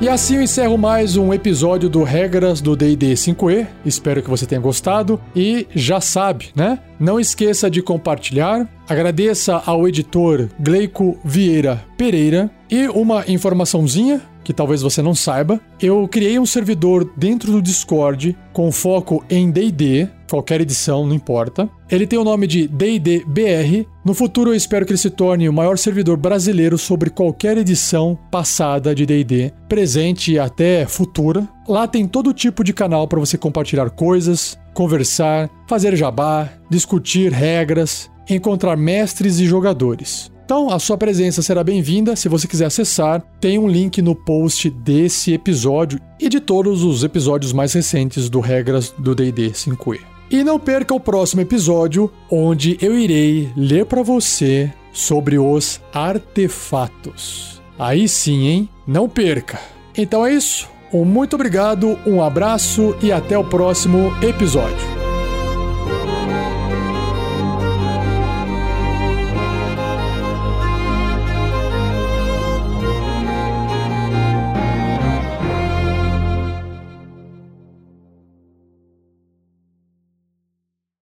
E 0.00 0.08
assim 0.08 0.36
eu 0.36 0.42
encerro 0.42 0.78
mais 0.78 1.18
um 1.18 1.30
episódio 1.34 1.86
do 1.86 2.02
Regras 2.02 2.62
do 2.62 2.74
D&D 2.74 3.12
5e. 3.12 3.66
Espero 3.84 4.22
que 4.22 4.30
você 4.30 4.46
tenha 4.46 4.60
gostado 4.60 5.20
e 5.36 5.66
já 5.74 6.00
sabe, 6.00 6.48
né? 6.56 6.78
Não 6.98 7.20
esqueça 7.20 7.70
de 7.70 7.82
compartilhar. 7.82 8.66
Agradeça 8.88 9.62
ao 9.66 9.86
editor 9.86 10.48
Gleico 10.58 11.18
Vieira 11.22 11.84
Pereira 11.98 12.50
e 12.70 12.88
uma 12.88 13.24
informaçãozinha 13.28 14.22
que 14.42 14.54
talvez 14.54 14.82
você 14.82 15.02
não 15.02 15.14
saiba, 15.14 15.60
eu 15.80 16.08
criei 16.08 16.38
um 16.38 16.46
servidor 16.46 17.08
dentro 17.16 17.52
do 17.52 17.62
Discord 17.62 18.36
com 18.52 18.72
foco 18.72 19.24
em 19.28 19.50
D&D, 19.50 20.08
qualquer 20.30 20.60
edição, 20.60 21.06
não 21.06 21.14
importa. 21.14 21.68
Ele 21.90 22.06
tem 22.06 22.18
o 22.18 22.24
nome 22.24 22.46
de 22.46 22.66
D&D 22.68 23.24
BR. 23.26 23.86
No 24.04 24.14
futuro 24.14 24.50
eu 24.50 24.54
espero 24.54 24.86
que 24.86 24.92
ele 24.92 24.98
se 24.98 25.10
torne 25.10 25.48
o 25.48 25.52
maior 25.52 25.76
servidor 25.76 26.16
brasileiro 26.16 26.78
sobre 26.78 27.10
qualquer 27.10 27.58
edição 27.58 28.18
passada 28.30 28.94
de 28.94 29.04
D&D, 29.04 29.52
presente 29.68 30.32
e 30.32 30.38
até 30.38 30.86
futura. 30.86 31.46
Lá 31.68 31.86
tem 31.86 32.06
todo 32.06 32.32
tipo 32.32 32.64
de 32.64 32.72
canal 32.72 33.06
para 33.06 33.20
você 33.20 33.36
compartilhar 33.36 33.90
coisas, 33.90 34.58
conversar, 34.72 35.50
fazer 35.68 35.96
jabá, 35.96 36.48
discutir 36.70 37.32
regras, 37.32 38.10
encontrar 38.28 38.76
mestres 38.76 39.40
e 39.40 39.46
jogadores. 39.46 40.30
Então, 40.50 40.68
a 40.68 40.80
sua 40.80 40.98
presença 40.98 41.42
será 41.42 41.62
bem-vinda. 41.62 42.16
Se 42.16 42.28
você 42.28 42.48
quiser 42.48 42.64
acessar, 42.64 43.22
tem 43.40 43.56
um 43.56 43.68
link 43.68 44.02
no 44.02 44.16
post 44.16 44.68
desse 44.68 45.32
episódio 45.32 46.00
e 46.18 46.28
de 46.28 46.40
todos 46.40 46.82
os 46.82 47.04
episódios 47.04 47.52
mais 47.52 47.72
recentes 47.72 48.28
do 48.28 48.40
Regras 48.40 48.92
do 48.98 49.14
D&D 49.14 49.50
5e. 49.50 50.09
E 50.30 50.44
não 50.44 50.58
perca 50.60 50.94
o 50.94 51.00
próximo 51.00 51.40
episódio, 51.40 52.10
onde 52.30 52.78
eu 52.80 52.96
irei 52.96 53.50
ler 53.56 53.84
para 53.84 54.02
você 54.02 54.72
sobre 54.92 55.38
os 55.38 55.80
artefatos. 55.92 57.60
Aí 57.78 58.08
sim, 58.08 58.46
hein? 58.46 58.68
Não 58.86 59.08
perca. 59.08 59.58
Então 59.96 60.24
é 60.24 60.32
isso. 60.32 60.68
Um 60.92 61.04
muito 61.04 61.34
obrigado, 61.34 61.98
um 62.06 62.22
abraço 62.22 62.96
e 63.02 63.10
até 63.10 63.38
o 63.38 63.44
próximo 63.44 64.12
episódio. 64.22 64.99